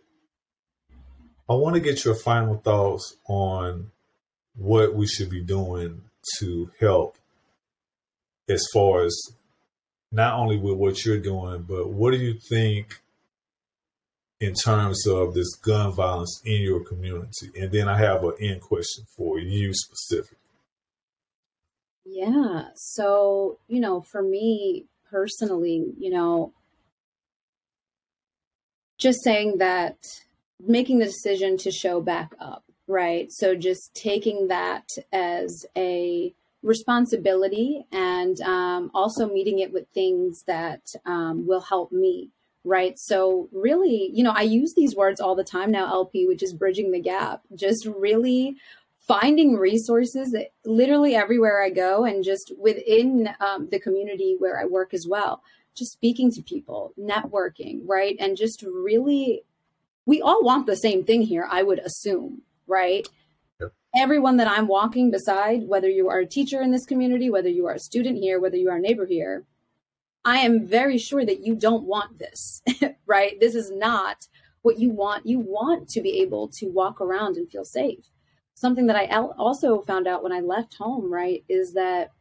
[1.49, 3.91] I want to get your final thoughts on
[4.55, 6.01] what we should be doing
[6.39, 7.17] to help
[8.49, 9.17] as far as
[10.11, 13.01] not only with what you're doing, but what do you think
[14.39, 17.49] in terms of this gun violence in your community?
[17.59, 20.37] And then I have an end question for you specifically.
[22.05, 22.69] Yeah.
[22.75, 26.53] So, you know, for me personally, you know,
[28.97, 29.97] just saying that
[30.59, 33.27] making the decision to show back up, right?
[33.31, 36.33] So just taking that as a
[36.63, 42.31] responsibility and um, also meeting it with things that um, will help me
[42.67, 42.97] right?
[42.97, 46.53] So really you know i use these words all the time now lp which is
[46.53, 48.55] bridging the gap just really
[49.07, 54.65] finding resources that literally everywhere i go and just within um, the community where i
[54.65, 55.41] work as well
[55.75, 58.15] just speaking to people networking right?
[58.19, 59.43] And just really
[60.05, 63.07] we all want the same thing here i would assume right?
[63.95, 67.65] Everyone that I'm walking beside, whether you are a teacher in this community, whether you
[67.65, 69.45] are a student here, whether you are a neighbor here,
[70.25, 72.61] I am very sure that you don't want this,
[73.05, 73.39] right?
[73.39, 74.27] This is not
[74.61, 75.25] what you want.
[75.25, 78.09] You want to be able to walk around and feel safe.
[78.53, 82.11] Something that I also found out when I left home, right, is that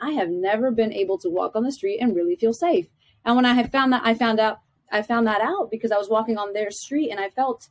[0.00, 2.88] I have never been able to walk on the street and really feel safe.
[3.24, 4.58] And when I had found that, I found out,
[4.90, 7.68] I found that out because I was walking on their street and I felt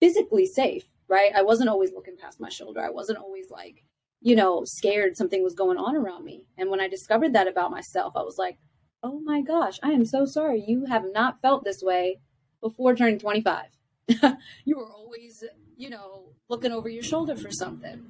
[0.00, 1.32] physically safe right?
[1.34, 2.80] I wasn't always looking past my shoulder.
[2.80, 3.82] I wasn't always like,
[4.20, 6.44] you know, scared something was going on around me.
[6.56, 8.58] And when I discovered that about myself, I was like,
[9.02, 10.64] oh my gosh, I am so sorry.
[10.66, 12.20] You have not felt this way
[12.60, 13.66] before turning 25.
[14.64, 15.44] you were always,
[15.76, 18.04] you know, looking over your shoulder for something.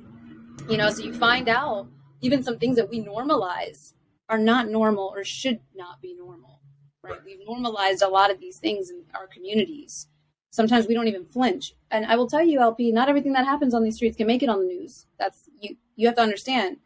[0.68, 1.88] You know, so you find out
[2.20, 3.92] even some things that we normalize
[4.28, 6.60] are not normal or should not be normal,
[7.02, 7.20] right?
[7.24, 10.08] We've normalized a lot of these things in our communities
[10.50, 11.74] sometimes we don't even flinch.
[11.90, 14.42] And I will tell you, LP, not everything that happens on these streets can make
[14.42, 15.06] it on the news.
[15.18, 15.76] That's you.
[15.96, 16.78] You have to understand.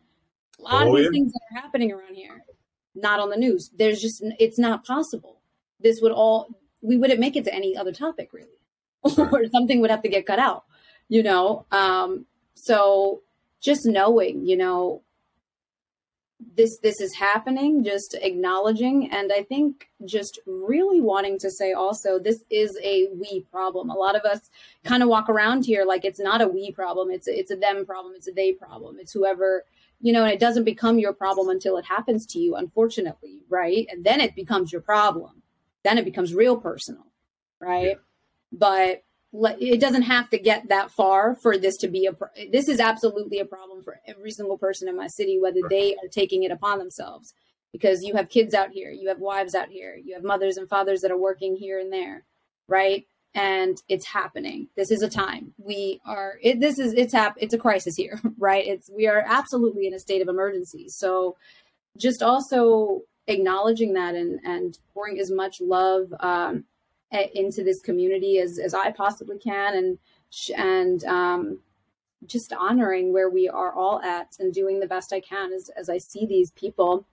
[0.58, 1.10] A lot oh, of these yeah.
[1.10, 2.44] things that are happening around here,
[2.94, 3.70] not on the news.
[3.76, 5.40] There's just it's not possible.
[5.80, 6.48] This would all
[6.80, 8.58] we wouldn't make it to any other topic really,
[9.02, 10.64] or something would have to get cut out.
[11.08, 13.22] You know, um, so
[13.60, 15.02] just knowing, you know,
[16.56, 22.18] this this is happening just acknowledging and i think just really wanting to say also
[22.18, 24.50] this is a we problem a lot of us
[24.84, 27.56] kind of walk around here like it's not a we problem it's a, it's a
[27.56, 29.64] them problem it's a they problem it's whoever
[30.02, 33.86] you know and it doesn't become your problem until it happens to you unfortunately right?
[33.90, 35.42] And then it becomes your problem.
[35.84, 37.06] Then it becomes real personal
[37.60, 37.86] right?
[37.86, 37.94] Yeah.
[38.52, 39.02] but
[39.60, 42.14] it doesn't have to get that far for this to be a
[42.50, 46.08] this is absolutely a problem for every single person in my city whether they are
[46.10, 47.32] taking it upon themselves.
[47.72, 50.68] Because you have kids out here you have wives out here you have mothers and
[50.68, 52.24] fathers that are working here and there
[52.68, 54.68] right and it's happening.
[54.76, 55.54] This is a time.
[55.58, 58.66] We are it, this is it's hap- it's a crisis here right?
[58.66, 60.88] It's we are absolutely in a state of emergency.
[60.88, 61.36] So
[61.96, 66.64] just also acknowledging that and and pouring as much love um,
[67.34, 69.98] into this community as, as I possibly can and
[70.56, 71.58] and um,
[72.26, 75.88] just honoring where we are all at and doing the best I can as, as
[75.88, 77.06] I see these people.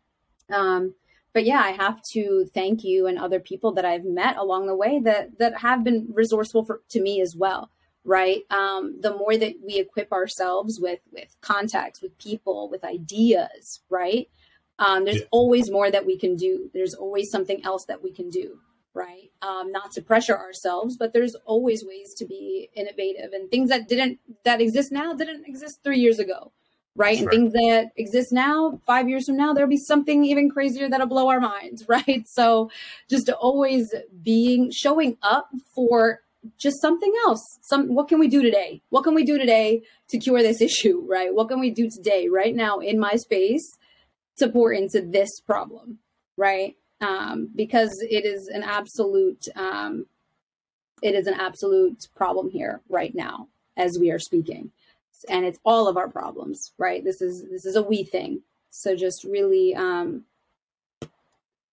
[0.49, 0.95] Um,
[1.33, 4.75] but yeah, I have to thank you and other people that I've met along the
[4.75, 7.69] way that that have been resourceful for to me as well.
[8.05, 8.41] Right.
[8.49, 14.29] Um, the more that we equip ourselves with with contacts, with people, with ideas, right?
[14.79, 15.31] Um, there's yeah.
[15.31, 16.69] always more that we can do.
[16.73, 18.59] There's always something else that we can do
[18.93, 19.31] right?
[19.41, 23.87] Um, not to pressure ourselves, but there's always ways to be innovative and things that
[23.87, 26.51] didn't that exist now didn't exist three years ago,
[26.99, 27.19] right?
[27.19, 31.07] And things that exist now, five years from now, there'll be something even crazier that'll
[31.07, 32.27] blow our minds, right?
[32.27, 32.69] So
[33.09, 36.21] just always being showing up for
[36.57, 37.43] just something else.
[37.61, 38.81] Some what can we do today?
[38.89, 41.33] What can we do today to cure this issue, right?
[41.33, 43.77] What can we do today, right now in my space
[44.37, 45.99] to pour into this problem,
[46.37, 46.75] right?
[47.01, 50.05] um, because it is an absolute um,
[51.01, 53.47] it is an absolute problem here right now
[53.77, 54.71] as we are speaking
[55.27, 57.03] and it's all of our problems right?
[57.03, 58.41] This is this is a we thing.
[58.71, 60.23] So just really um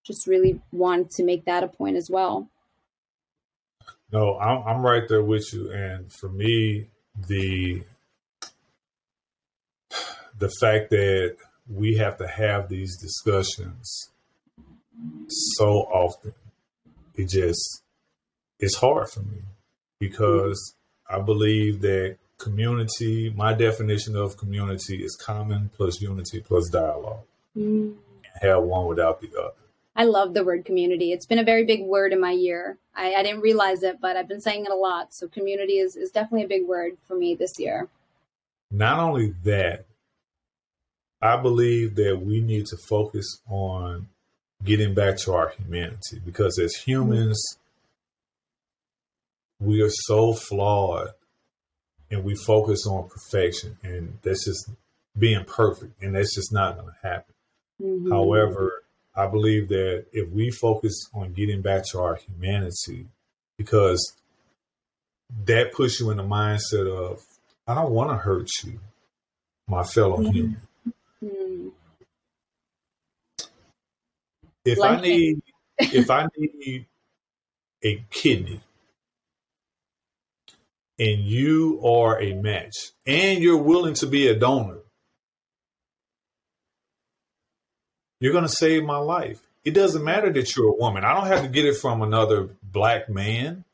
[0.04, 2.48] just really want to make that a point as well.
[4.12, 5.70] No i'm, I'm right there with you.
[5.70, 6.88] And for me
[7.28, 7.82] the
[10.38, 11.36] the fact that
[11.68, 14.10] we have to have these discussions
[15.28, 16.34] so often.
[17.14, 17.82] It just
[18.58, 19.42] it's hard for me
[19.98, 20.74] because
[21.08, 27.24] I believe that community, my definition of community is common plus unity plus dialogue.
[27.56, 27.94] Mm.
[28.40, 29.52] Have one without the other.
[29.94, 31.12] I love the word community.
[31.12, 32.76] It's been a very big word in my year.
[32.94, 35.14] I, I, didn't realize it, but I've been saying it a lot.
[35.14, 37.88] So community is, is definitely a big word for me this year.
[38.70, 39.86] Not only that,
[41.22, 44.08] I believe that we need to focus on
[44.64, 47.58] getting back to our humanity because as humans
[49.58, 51.08] we are so flawed
[52.10, 54.70] and we focus on perfection and that's just
[55.18, 57.34] being perfect and that's just not going to happen
[57.82, 58.10] mm-hmm.
[58.10, 58.82] however
[59.14, 63.06] i believe that if we focus on getting back to our humanity
[63.56, 64.14] because
[65.44, 67.20] that puts you in the mindset of
[67.66, 68.78] i don't want to hurt you
[69.68, 70.32] my fellow mm-hmm.
[70.32, 70.60] human
[74.66, 75.42] If like I need
[75.78, 76.86] if I need
[77.84, 78.60] a kidney
[80.98, 84.78] and you are a match and you're willing to be a donor,
[88.20, 89.40] you're going to save my life.
[89.64, 91.04] It doesn't matter that you're a woman.
[91.04, 93.64] I don't have to get it from another black man.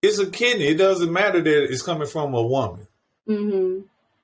[0.00, 0.66] It's a kidney.
[0.66, 2.88] It doesn't matter that it's coming from a woman.
[3.28, 3.82] Mm-hmm.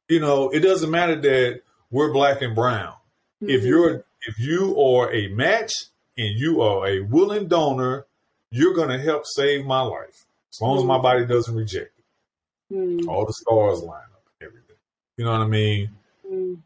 [0.08, 1.60] You know, it doesn't matter that
[1.90, 2.94] we're black and brown.
[3.42, 3.50] Mm-hmm.
[3.50, 5.72] If you're if you are a match
[6.16, 8.06] and you are a willing donor,
[8.50, 12.74] you're going to help save my life as long as my body doesn't reject it.
[12.74, 13.08] Mm.
[13.08, 14.76] All the stars line up everything.
[15.16, 15.90] You know what I mean?
[16.30, 16.58] Mm.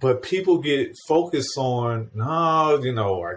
[0.00, 3.36] But people get focused on, no, you know,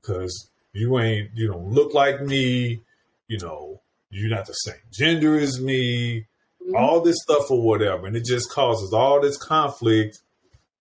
[0.00, 2.80] because you ain't, you don't look like me,
[3.28, 6.26] you know, you're not the same gender as me,
[6.66, 6.78] mm.
[6.78, 8.06] all this stuff or whatever.
[8.06, 10.18] And it just causes all this conflict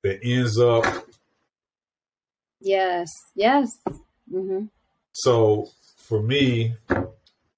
[0.01, 0.85] that ends up
[2.63, 3.09] Yes.
[3.35, 3.67] Yes.
[4.31, 4.65] Mm-hmm.
[5.11, 5.67] So
[5.97, 6.75] for me,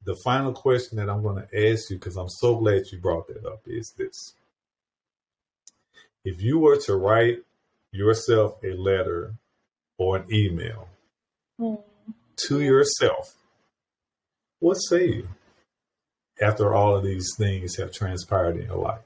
[0.05, 3.27] the final question that I'm going to ask you, because I'm so glad you brought
[3.27, 4.33] that up, is this.
[6.23, 7.39] If you were to write
[7.91, 9.33] yourself a letter
[9.97, 10.87] or an email
[11.59, 11.81] mm.
[12.47, 13.35] to yourself,
[14.59, 15.27] what say you
[16.41, 19.01] after all of these things have transpired in your life?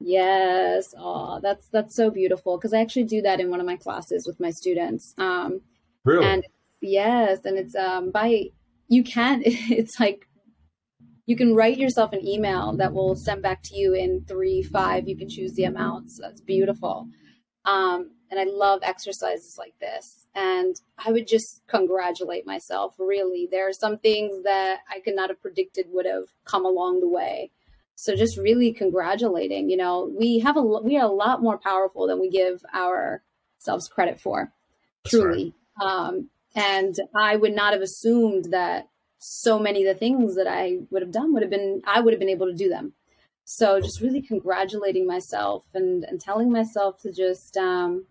[0.00, 0.94] Yes.
[0.98, 4.26] Oh, that's that's so beautiful because I actually do that in one of my classes
[4.26, 5.14] with my students.
[5.16, 5.60] Um,
[6.04, 6.26] really?
[6.26, 6.44] And
[6.80, 8.50] yes, and it's um by
[8.88, 10.26] you can it's like
[11.26, 15.08] you can write yourself an email that will send back to you in three, five.
[15.08, 16.18] You can choose the amounts.
[16.20, 17.08] That's beautiful.
[17.64, 20.26] Um, and I love exercises like this.
[20.34, 22.96] And I would just congratulate myself.
[22.98, 27.00] Really, there are some things that I could not have predicted would have come along
[27.00, 27.52] the way
[28.02, 32.06] so just really congratulating, you know, we have a we are a lot more powerful
[32.06, 34.52] than we give ourselves credit for.
[35.04, 35.54] That's truly.
[35.80, 35.88] Right.
[35.88, 38.88] Um, and I would not have assumed that
[39.18, 42.12] so many of the things that I would have done would have been I would
[42.12, 42.94] have been able to do them.
[43.44, 48.06] So just really congratulating myself and and telling myself to just um,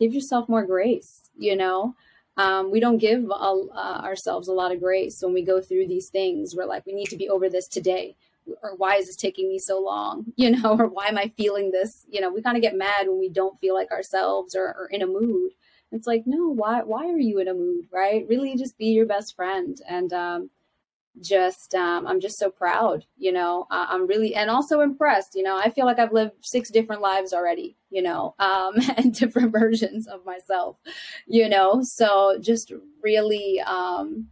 [0.00, 1.30] give yourself more grace.
[1.36, 1.94] You know,
[2.36, 6.08] um, we don't give uh, ourselves a lot of grace when we go through these
[6.08, 6.54] things.
[6.56, 8.16] We're like, we need to be over this today
[8.62, 11.70] or why is this taking me so long you know or why am i feeling
[11.70, 14.66] this you know we kind of get mad when we don't feel like ourselves or,
[14.66, 15.52] or in a mood
[15.94, 18.26] It's like, no, why why are you in a mood, right?
[18.28, 19.76] Really just be your best friend.
[19.88, 20.50] And um
[21.20, 25.42] just um, i'm just so proud you know uh, i'm really and also impressed you
[25.42, 29.52] know i feel like i've lived six different lives already you know um, and different
[29.52, 30.76] versions of myself
[31.26, 32.72] you know so just
[33.02, 34.26] really um,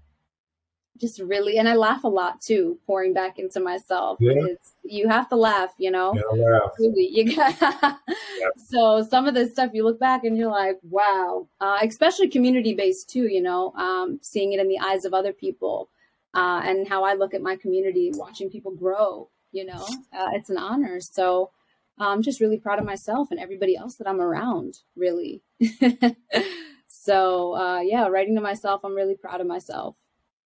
[1.03, 4.33] just really and i laugh a lot too pouring back into myself yeah.
[4.47, 6.71] it's you have to laugh you know yeah, laugh.
[6.79, 8.49] Really, you got yeah.
[8.57, 12.73] so some of this stuff you look back and you're like wow uh, especially community
[12.73, 15.91] based too you know um, seeing it in the eyes of other people
[16.35, 19.29] uh, and how I look at my community, watching people grow.
[19.53, 21.01] You know, uh, it's an honor.
[21.01, 21.51] So
[21.99, 24.79] I'm just really proud of myself and everybody else that I'm around.
[24.97, 25.43] Really.
[26.89, 29.97] so uh, yeah, writing to myself, I'm really proud of myself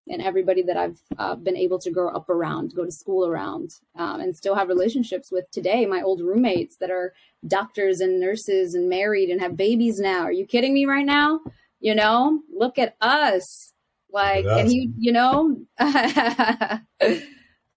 [0.07, 3.71] and everybody that I've uh, been able to grow up around, go to school around,
[3.95, 5.85] um, and still have relationships with today.
[5.85, 7.13] My old roommates that are
[7.47, 10.21] doctors and nurses and married and have babies now.
[10.21, 11.39] Are you kidding me right now?
[11.79, 13.73] You know, look at us.
[14.11, 15.91] Like, and he, you know, so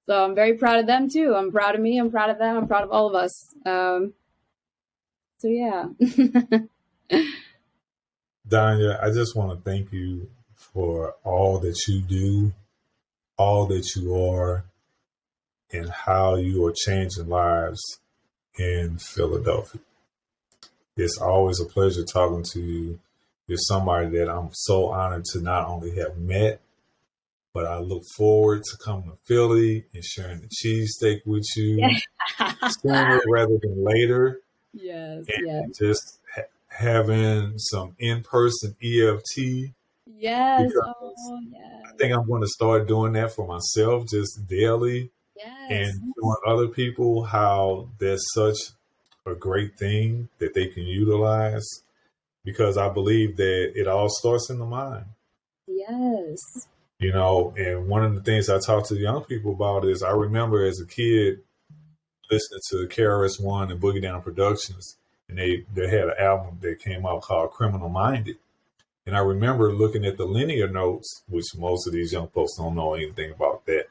[0.09, 1.35] I'm very proud of them too.
[1.35, 1.99] I'm proud of me.
[1.99, 2.57] I'm proud of them.
[2.57, 3.55] I'm proud of all of us.
[3.67, 4.13] Um,
[5.39, 5.87] so yeah.
[8.49, 10.31] Dhanya, I just want to thank you
[10.79, 12.53] for all that you do,
[13.37, 14.63] all that you are,
[15.73, 17.81] and how you are changing lives
[18.57, 19.81] in Philadelphia.
[20.97, 23.01] It's always a pleasure talking to you
[23.49, 26.61] you're somebody that I'm so honored to not only have met,
[27.53, 31.91] but I look forward to coming to Philly and sharing the cheesesteak with you
[32.69, 34.41] sooner rather than later.
[34.75, 35.79] Yes, and yes.
[35.79, 39.73] just ha- having some in-person EFT.
[40.17, 40.71] Yes.
[40.85, 41.15] Oh,
[41.51, 41.83] yes.
[41.87, 45.11] I think I'm going to start doing that for myself just daily.
[45.37, 45.71] Yes.
[45.71, 48.57] And showing other people how that's such
[49.27, 51.67] a great thing that they can utilize
[52.45, 55.05] because I believe that it all starts in the mind.
[55.67, 56.39] Yes.
[56.99, 60.11] You know, and one of the things I talk to young people about is I
[60.11, 61.41] remember as a kid
[62.31, 64.97] listening to KRS One and Boogie Down Productions,
[65.29, 68.37] and they they had an album that came out called Criminal Minded.
[69.09, 72.75] And I remember looking at the linear notes, which most of these young folks don't
[72.75, 73.87] know anything about that.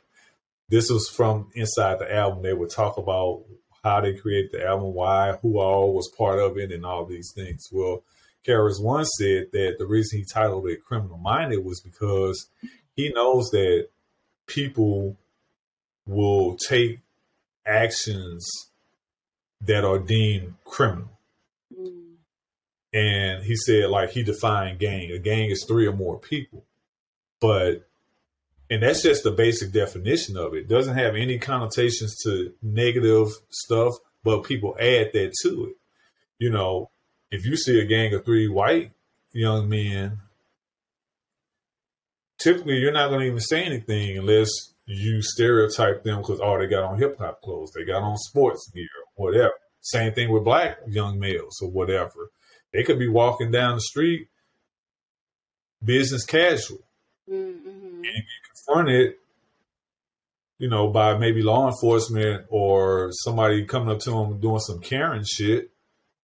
[0.69, 2.43] This was from inside the album.
[2.43, 3.41] They would talk about
[3.83, 7.31] how they created the album, why, who all was part of it, and all these
[7.33, 7.67] things.
[7.71, 8.03] Well,
[8.47, 12.47] KRS One said that the reason he titled it Criminal Minded was because
[12.95, 13.87] he knows that
[14.45, 15.17] people
[16.05, 16.99] will take
[17.65, 18.47] actions
[19.61, 21.16] that are deemed criminal.
[22.93, 25.11] And he said, like, he defined gang.
[25.11, 26.65] A gang is three or more people.
[27.39, 27.87] But,
[28.69, 30.59] and that's just the basic definition of it.
[30.59, 35.75] it doesn't have any connotations to negative stuff, but people add that to it.
[36.39, 36.89] You know,
[37.31, 38.91] if you see a gang of three white
[39.31, 40.19] young men,
[42.39, 44.49] typically you're not going to even say anything unless
[44.85, 48.69] you stereotype them because oh they got on hip hop clothes, they got on sports
[48.73, 49.53] gear, whatever.
[49.81, 52.31] Same thing with black young males or whatever.
[52.77, 54.27] They could be walking down the street,
[55.83, 56.83] business casual,
[57.27, 57.67] mm-hmm.
[57.67, 58.21] and you
[58.53, 59.15] confronted,
[60.59, 65.23] you know, by maybe law enforcement or somebody coming up to them doing some Karen
[65.25, 65.71] shit,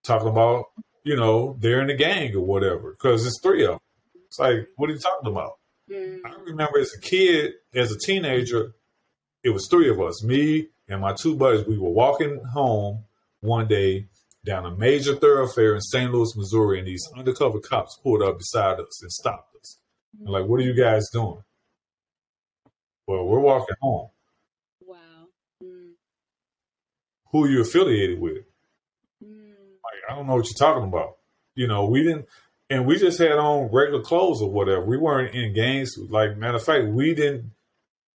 [0.04, 0.66] talking about
[1.04, 3.80] you know, they're in the gang or whatever, because it's three of them.
[4.28, 5.58] It's like, what are you talking about?
[5.90, 6.26] Mm-hmm.
[6.26, 8.74] I remember as a kid, as a teenager,
[9.44, 11.66] it was three of us, me and my two buddies.
[11.66, 13.06] We were walking home
[13.42, 14.08] one day
[14.46, 16.12] down a major thoroughfare in St.
[16.12, 19.78] Louis, Missouri, and these undercover cops pulled up beside us and stopped us.
[20.16, 20.30] Mm-hmm.
[20.30, 21.44] like, what are you guys doing?
[23.08, 24.10] Well, we're walking home.
[24.82, 25.28] Wow.
[25.64, 25.92] Mm.
[27.32, 28.44] Who are you affiliated with?
[29.22, 31.18] Like, I don't know what you're talking about.
[31.56, 32.26] You know, we didn't,
[32.70, 34.86] and we just had on regular clothes or whatever.
[34.86, 35.92] We weren't in gangs.
[35.98, 37.52] Like matter of fact, we didn't,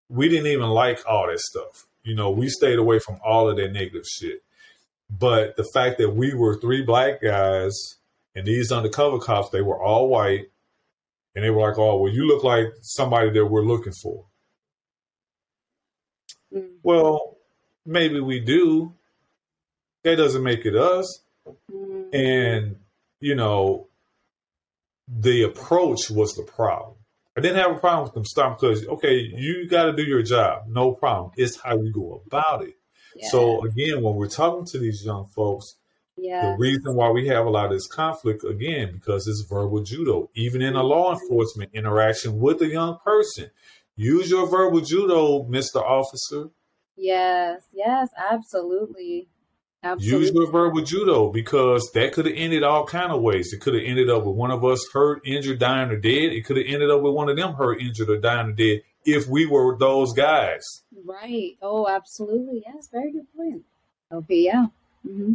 [0.09, 1.87] we didn't even like all that stuff.
[2.03, 4.43] You know, we stayed away from all of that negative shit.
[5.09, 7.97] But the fact that we were three black guys
[8.35, 10.47] and these undercover cops, they were all white,
[11.35, 14.27] and they were like, "Oh, well, you look like somebody that we're looking for."
[16.53, 16.79] Mm.
[16.83, 17.37] Well,
[17.85, 18.95] maybe we do.
[20.03, 21.23] That doesn't make it us.
[22.13, 22.77] And,
[23.21, 23.89] you know,
[25.09, 26.97] the approach was the problem.
[27.37, 30.23] I didn't have a problem with them stopping because, okay, you got to do your
[30.23, 30.65] job.
[30.69, 31.33] No problem.
[31.37, 32.75] It's how you go about it.
[33.17, 33.29] Yeah.
[33.29, 35.77] So, again, when we're talking to these young folks,
[36.17, 36.51] yeah.
[36.51, 40.31] the reason why we have a lot of this conflict, again, because it's verbal judo.
[40.35, 41.23] Even in a law mm-hmm.
[41.23, 43.51] enforcement interaction with a young person,
[43.97, 45.83] use your verbal judo, Mr.
[45.83, 46.51] Officer.
[46.97, 49.29] Yes, yes, absolutely.
[49.83, 50.27] Absolutely.
[50.27, 53.53] Use your verbal judo because that could have ended all kind of ways.
[53.53, 56.33] It could have ended up with one of us hurt, injured, dying, or dead.
[56.33, 58.81] It could have ended up with one of them hurt, injured, or dying, or dead
[59.05, 60.83] if we were those guys.
[61.07, 61.57] Right.
[61.63, 62.65] Oh, absolutely.
[62.67, 62.89] Yes.
[62.93, 63.63] Very good point.
[64.13, 64.41] Okay.
[64.41, 64.67] Yeah.
[65.07, 65.35] Mm-hmm.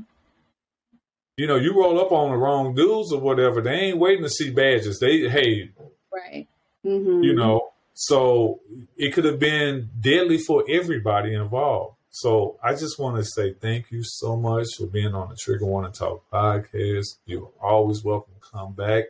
[1.38, 3.62] You know, you roll up on the wrong dudes or whatever.
[3.62, 5.00] They ain't waiting to see badges.
[5.00, 5.72] They, hey,
[6.14, 6.48] right.
[6.86, 7.24] Mm-hmm.
[7.24, 8.60] You know, so
[8.98, 11.96] it could have been deadly for everybody involved.
[12.10, 15.66] So I just want to say thank you so much for being on the Trigger
[15.66, 17.06] Warning Talk podcast.
[17.26, 19.06] You're always welcome to come back.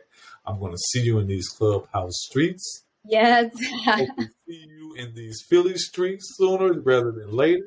[0.46, 2.84] I'm going to see you in these clubhouse streets.
[3.04, 3.52] Yes.
[3.54, 7.66] To see you in these Philly streets sooner rather than later.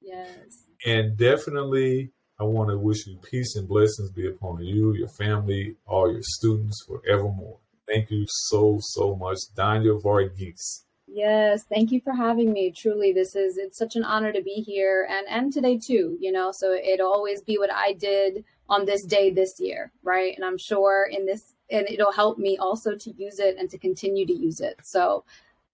[0.00, 0.64] Yes.
[0.84, 5.76] And definitely, I want to wish you peace and blessings be upon you, your family,
[5.86, 7.58] all your students forevermore.
[7.86, 10.84] Thank you so, so much, Dhanya Varughese.
[11.06, 12.70] Yes, thank you for having me.
[12.70, 16.32] Truly, this is it's such an honor to be here and and today too, you
[16.32, 16.50] know.
[16.50, 20.34] So it'll always be what I did on this day this year, right?
[20.34, 23.78] And I'm sure in this and it'll help me also to use it and to
[23.78, 24.80] continue to use it.
[24.82, 25.24] So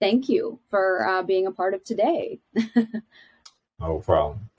[0.01, 2.41] thank you for uh, being a part of today.
[3.81, 4.51] no problem.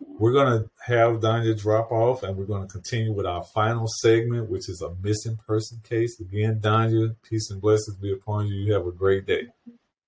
[0.00, 3.86] We're going to have Dhanya drop off and we're going to continue with our final
[4.00, 6.18] segment, which is a missing person case.
[6.20, 8.54] Again, Dhanya, peace and blessings be upon you.
[8.54, 9.48] You have a great day.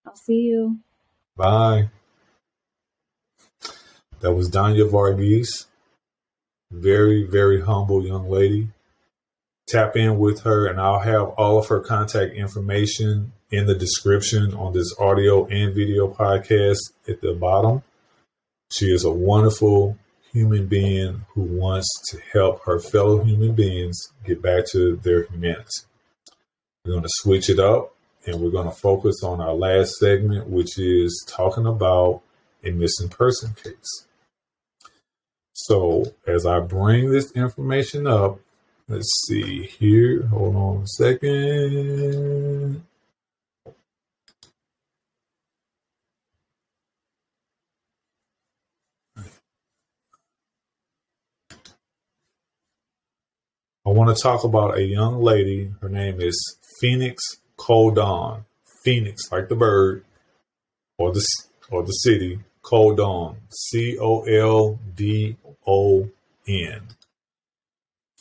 [0.07, 0.79] I'll see you.
[1.37, 1.91] Bye.
[4.21, 5.67] That was Dhanya Varughese.
[6.71, 8.69] Very, very humble young lady.
[9.71, 14.53] Tap in with her, and I'll have all of her contact information in the description
[14.55, 16.79] on this audio and video podcast
[17.09, 17.85] at the bottom.
[18.73, 19.97] She is a wonderful
[20.33, 25.69] human being who wants to help her fellow human beings get back to their humanity.
[26.85, 27.95] We're going to switch it up
[28.27, 32.23] and we're going to focus on our last segment, which is talking about
[32.65, 34.07] a missing person case.
[35.53, 38.41] So, as I bring this information up,
[38.91, 40.27] let's see here.
[40.27, 42.83] Hold on a second.
[53.87, 55.73] I want to talk about a young lady.
[55.81, 57.23] Her name is Phoenix
[57.57, 58.45] Coldon.
[58.85, 60.05] Phoenix, like the bird,
[60.99, 61.25] or the
[61.71, 62.41] or the city.
[62.63, 63.37] Coldon.
[63.51, 65.37] C O L D
[65.67, 66.09] O
[66.47, 66.83] N.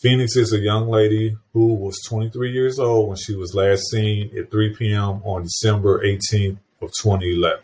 [0.01, 4.31] Phoenix is a young lady who was 23 years old when she was last seen
[4.37, 5.21] at 3 p.m.
[5.25, 7.59] on December 18th of 2011.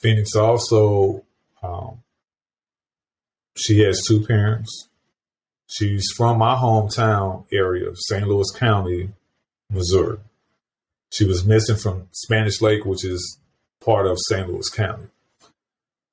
[0.00, 1.24] Phoenix also,
[1.62, 2.02] um,
[3.56, 4.88] she has two parents.
[5.68, 8.26] She's from my hometown area, St.
[8.26, 9.10] Louis County,
[9.70, 10.18] Missouri.
[11.12, 13.38] She was missing from Spanish Lake, which is
[13.80, 14.48] part of St.
[14.48, 15.06] Louis County.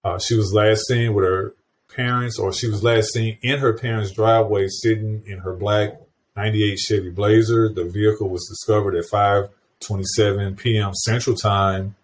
[0.03, 1.55] Uh, she was last seen with her
[1.95, 5.99] parents, or she was last seen in her parents' driveway, sitting in her black
[6.35, 7.69] '98 Chevy Blazer.
[7.69, 10.93] The vehicle was discovered at 5:27 p.m.
[10.93, 11.95] Central Time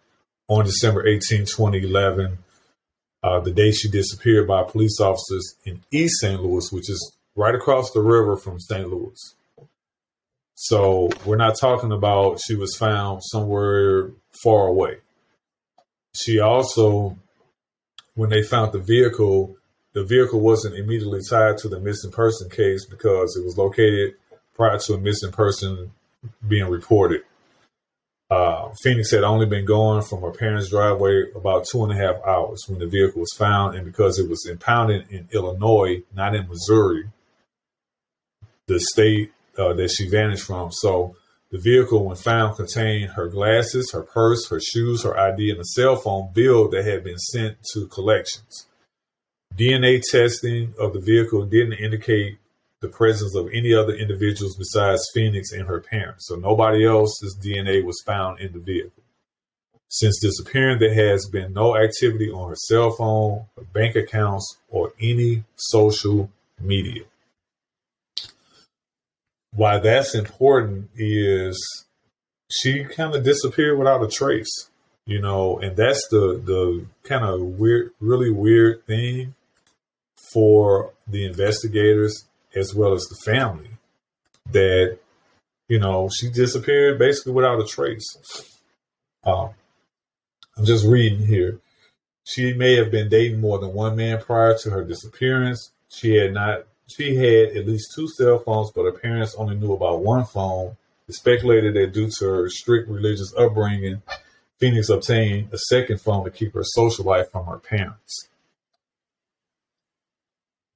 [0.47, 2.37] on December 18, 2011.
[3.23, 6.41] Uh, the day she disappeared by police officers in East St.
[6.41, 8.89] Louis, which is right across the river from St.
[8.89, 9.35] Louis.
[10.55, 14.11] So we're not talking about she was found somewhere
[14.43, 14.97] far away.
[16.13, 17.17] She also,
[18.15, 19.55] when they found the vehicle,
[19.93, 24.15] the vehicle wasn't immediately tied to the missing person case because it was located
[24.55, 25.91] prior to a missing person
[26.47, 27.23] being reported.
[28.29, 32.15] Uh, Phoenix had only been gone from her parents' driveway about two and a half
[32.25, 36.47] hours when the vehicle was found, and because it was impounded in Illinois, not in
[36.47, 37.09] Missouri,
[38.67, 40.71] the state uh, that she vanished from.
[40.71, 41.17] So
[41.51, 45.65] the vehicle, when found, contained her glasses, her purse, her shoes, her ID, and a
[45.65, 48.67] cell phone bill that had been sent to collections.
[49.57, 52.37] DNA testing of the vehicle didn't indicate
[52.79, 56.27] the presence of any other individuals besides Phoenix and her parents.
[56.27, 59.03] So nobody else's DNA was found in the vehicle.
[59.89, 64.93] Since disappearing, there has been no activity on her cell phone, her bank accounts, or
[64.99, 66.29] any social
[66.59, 67.03] media
[69.53, 71.85] why that's important is
[72.49, 74.69] she kind of disappeared without a trace,
[75.05, 79.35] you know, and that's the the kind of weird, really weird thing
[80.33, 82.25] for the investigators
[82.55, 83.69] as well as the family
[84.51, 84.97] that
[85.67, 88.17] you know she disappeared basically without a trace.
[89.23, 89.51] Um,
[90.57, 91.59] I'm just reading here.
[92.23, 95.71] She may have been dating more than one man prior to her disappearance.
[95.89, 99.73] She had not she had at least two cell phones, but her parents only knew
[99.73, 100.75] about one phone.
[101.07, 104.01] It's speculated that due to her strict religious upbringing,
[104.59, 108.29] Phoenix obtained a second phone to keep her social life from her parents.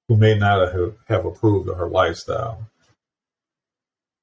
[0.08, 0.72] Who may not
[1.08, 2.68] have approved of her lifestyle.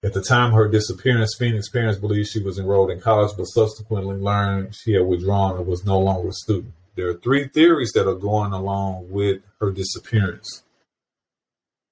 [0.04, 3.44] At the time of her disappearance, Phoenix parents believed she was enrolled in college, but
[3.44, 6.74] subsequently learned she had withdrawn and was no longer a student.
[6.96, 10.62] There are three theories that are going along with her disappearance.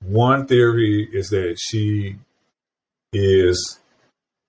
[0.02, 2.16] One theory is that she
[3.12, 3.78] is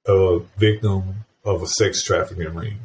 [0.07, 2.79] a victim of a sex trafficking ring.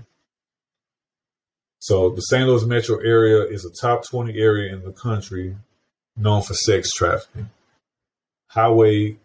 [1.79, 2.47] So the St.
[2.47, 5.57] Louis metro area is a top 20 area in the country
[6.17, 7.51] known for sex trafficking.
[8.49, 9.17] Highway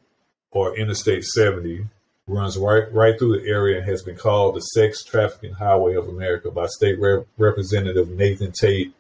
[0.52, 1.86] or Interstate 70
[2.28, 6.08] runs right right through the area and has been called the sex trafficking highway of
[6.08, 8.94] America by state Rep- representative Nathan Tate,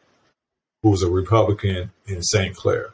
[0.83, 2.55] who's a Republican in St.
[2.55, 2.93] Clair.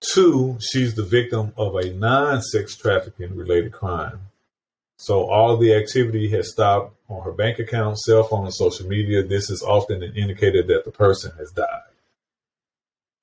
[0.00, 4.20] Two, she's the victim of a non-sex trafficking related crime.
[4.96, 9.22] So all the activity has stopped on her bank account, cell phone, and social media.
[9.22, 11.87] This is often an indicator that the person has died.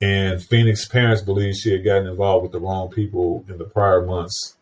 [0.05, 4.05] And Phoenix's parents believe she had gotten involved with the wrong people in the prior
[4.05, 4.55] months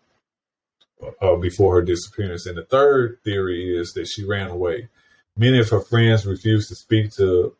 [1.21, 2.45] uh, before her disappearance.
[2.45, 4.87] And the third theory is that she ran away.
[5.35, 7.53] Many of her friends refused to speak to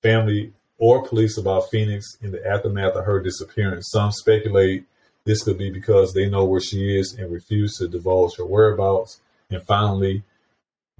[0.00, 3.90] family or police about Phoenix in the aftermath of her disappearance.
[3.90, 4.86] Some speculate
[5.24, 9.20] this could be because they know where she is and refuse to divulge her whereabouts.
[9.50, 10.22] And finally,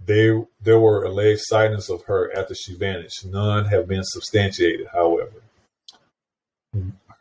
[0.05, 3.25] they, there were alleged sightings of her after she vanished.
[3.25, 5.41] None have been substantiated, however.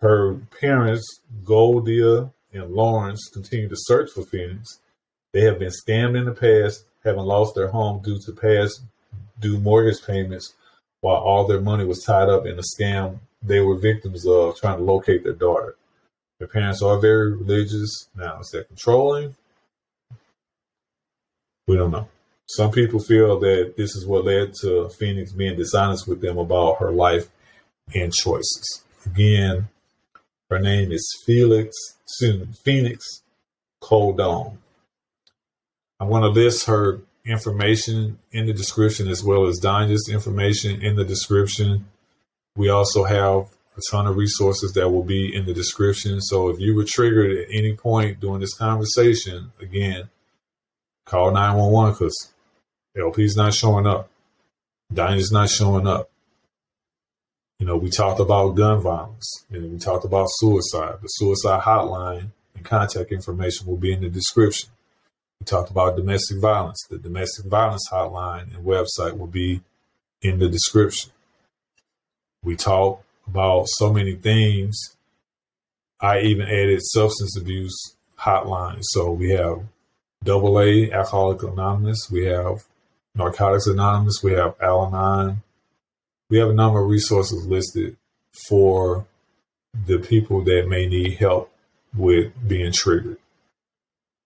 [0.02, 4.80] Her parents, Goldia and Lawrence, continue to search for Phoenix.
[5.34, 8.82] They have been scammed in the past, having lost their home due to past
[9.40, 10.53] due mortgage payments,
[11.02, 14.77] while all their money was tied up in a scam they were victims of trying
[14.77, 15.76] to locate their daughter.
[16.40, 18.10] Their parents are very religious.
[18.15, 19.36] Now, is that controlling?
[21.68, 22.10] We don't know.
[22.48, 26.77] Some people feel that this is what led to Phoenix being dishonest with them about
[26.80, 27.30] her life
[27.94, 28.84] and choices.
[29.06, 29.69] Again,
[30.49, 31.76] her name is Felix,
[32.06, 33.22] soon Phoenix
[33.82, 34.57] Coldon.
[35.99, 40.95] I'm going to list her information in the description as well as Dhanya's information in
[40.95, 41.86] the description.
[42.56, 46.22] We also have a ton of resources that will be in the description.
[46.22, 50.10] So if you were triggered at any point during this conversation, again,
[51.06, 52.34] call 911 because
[52.98, 54.10] LP's not showing up.
[54.94, 56.10] Dhanya's not showing up.
[57.60, 60.95] You know, we talked about gun violence and we talked about suicide.
[61.02, 64.69] The suicide hotline and contact information will be in the description.
[65.40, 66.86] We talked about domestic violence.
[66.90, 69.61] The domestic violence hotline and website will be
[70.22, 71.11] in the description.
[72.44, 74.77] We talked about so many things.
[76.02, 78.80] I even added substance abuse hotline.
[78.82, 79.64] So we have
[80.23, 82.11] double A, Alcoholic Anonymous.
[82.11, 82.65] We have
[83.15, 84.22] Narcotics Anonymous.
[84.22, 85.41] We have Al Anon
[86.30, 87.98] we have a number of resources listed
[88.48, 89.06] for
[89.86, 91.52] the people that may need help
[91.96, 93.18] with being triggered.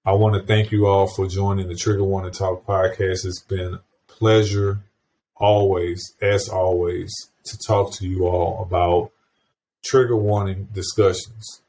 [0.05, 3.25] I want to thank you all for joining the Trigger Warning Talk podcast.
[3.25, 4.79] It's been a pleasure
[5.35, 7.13] always, as always,
[7.45, 9.11] to talk to you all about
[9.83, 11.61] trigger warning discussions.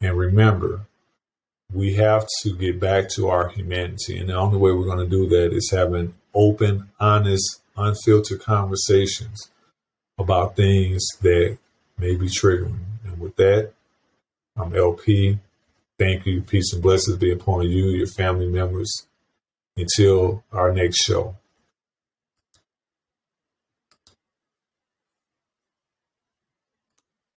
[0.00, 0.82] And remember,
[1.72, 4.18] we have to get back to our humanity.
[4.18, 9.50] And the only way we're going to do that is having open, honest, unfiltered conversations
[10.18, 11.58] about things that
[11.98, 12.78] may be triggering.
[13.04, 13.72] And with that,
[14.56, 15.38] I'm LP.
[15.98, 16.42] Thank you.
[16.42, 18.90] Peace and blessings be upon you, your family members.
[19.76, 21.36] Until our next show.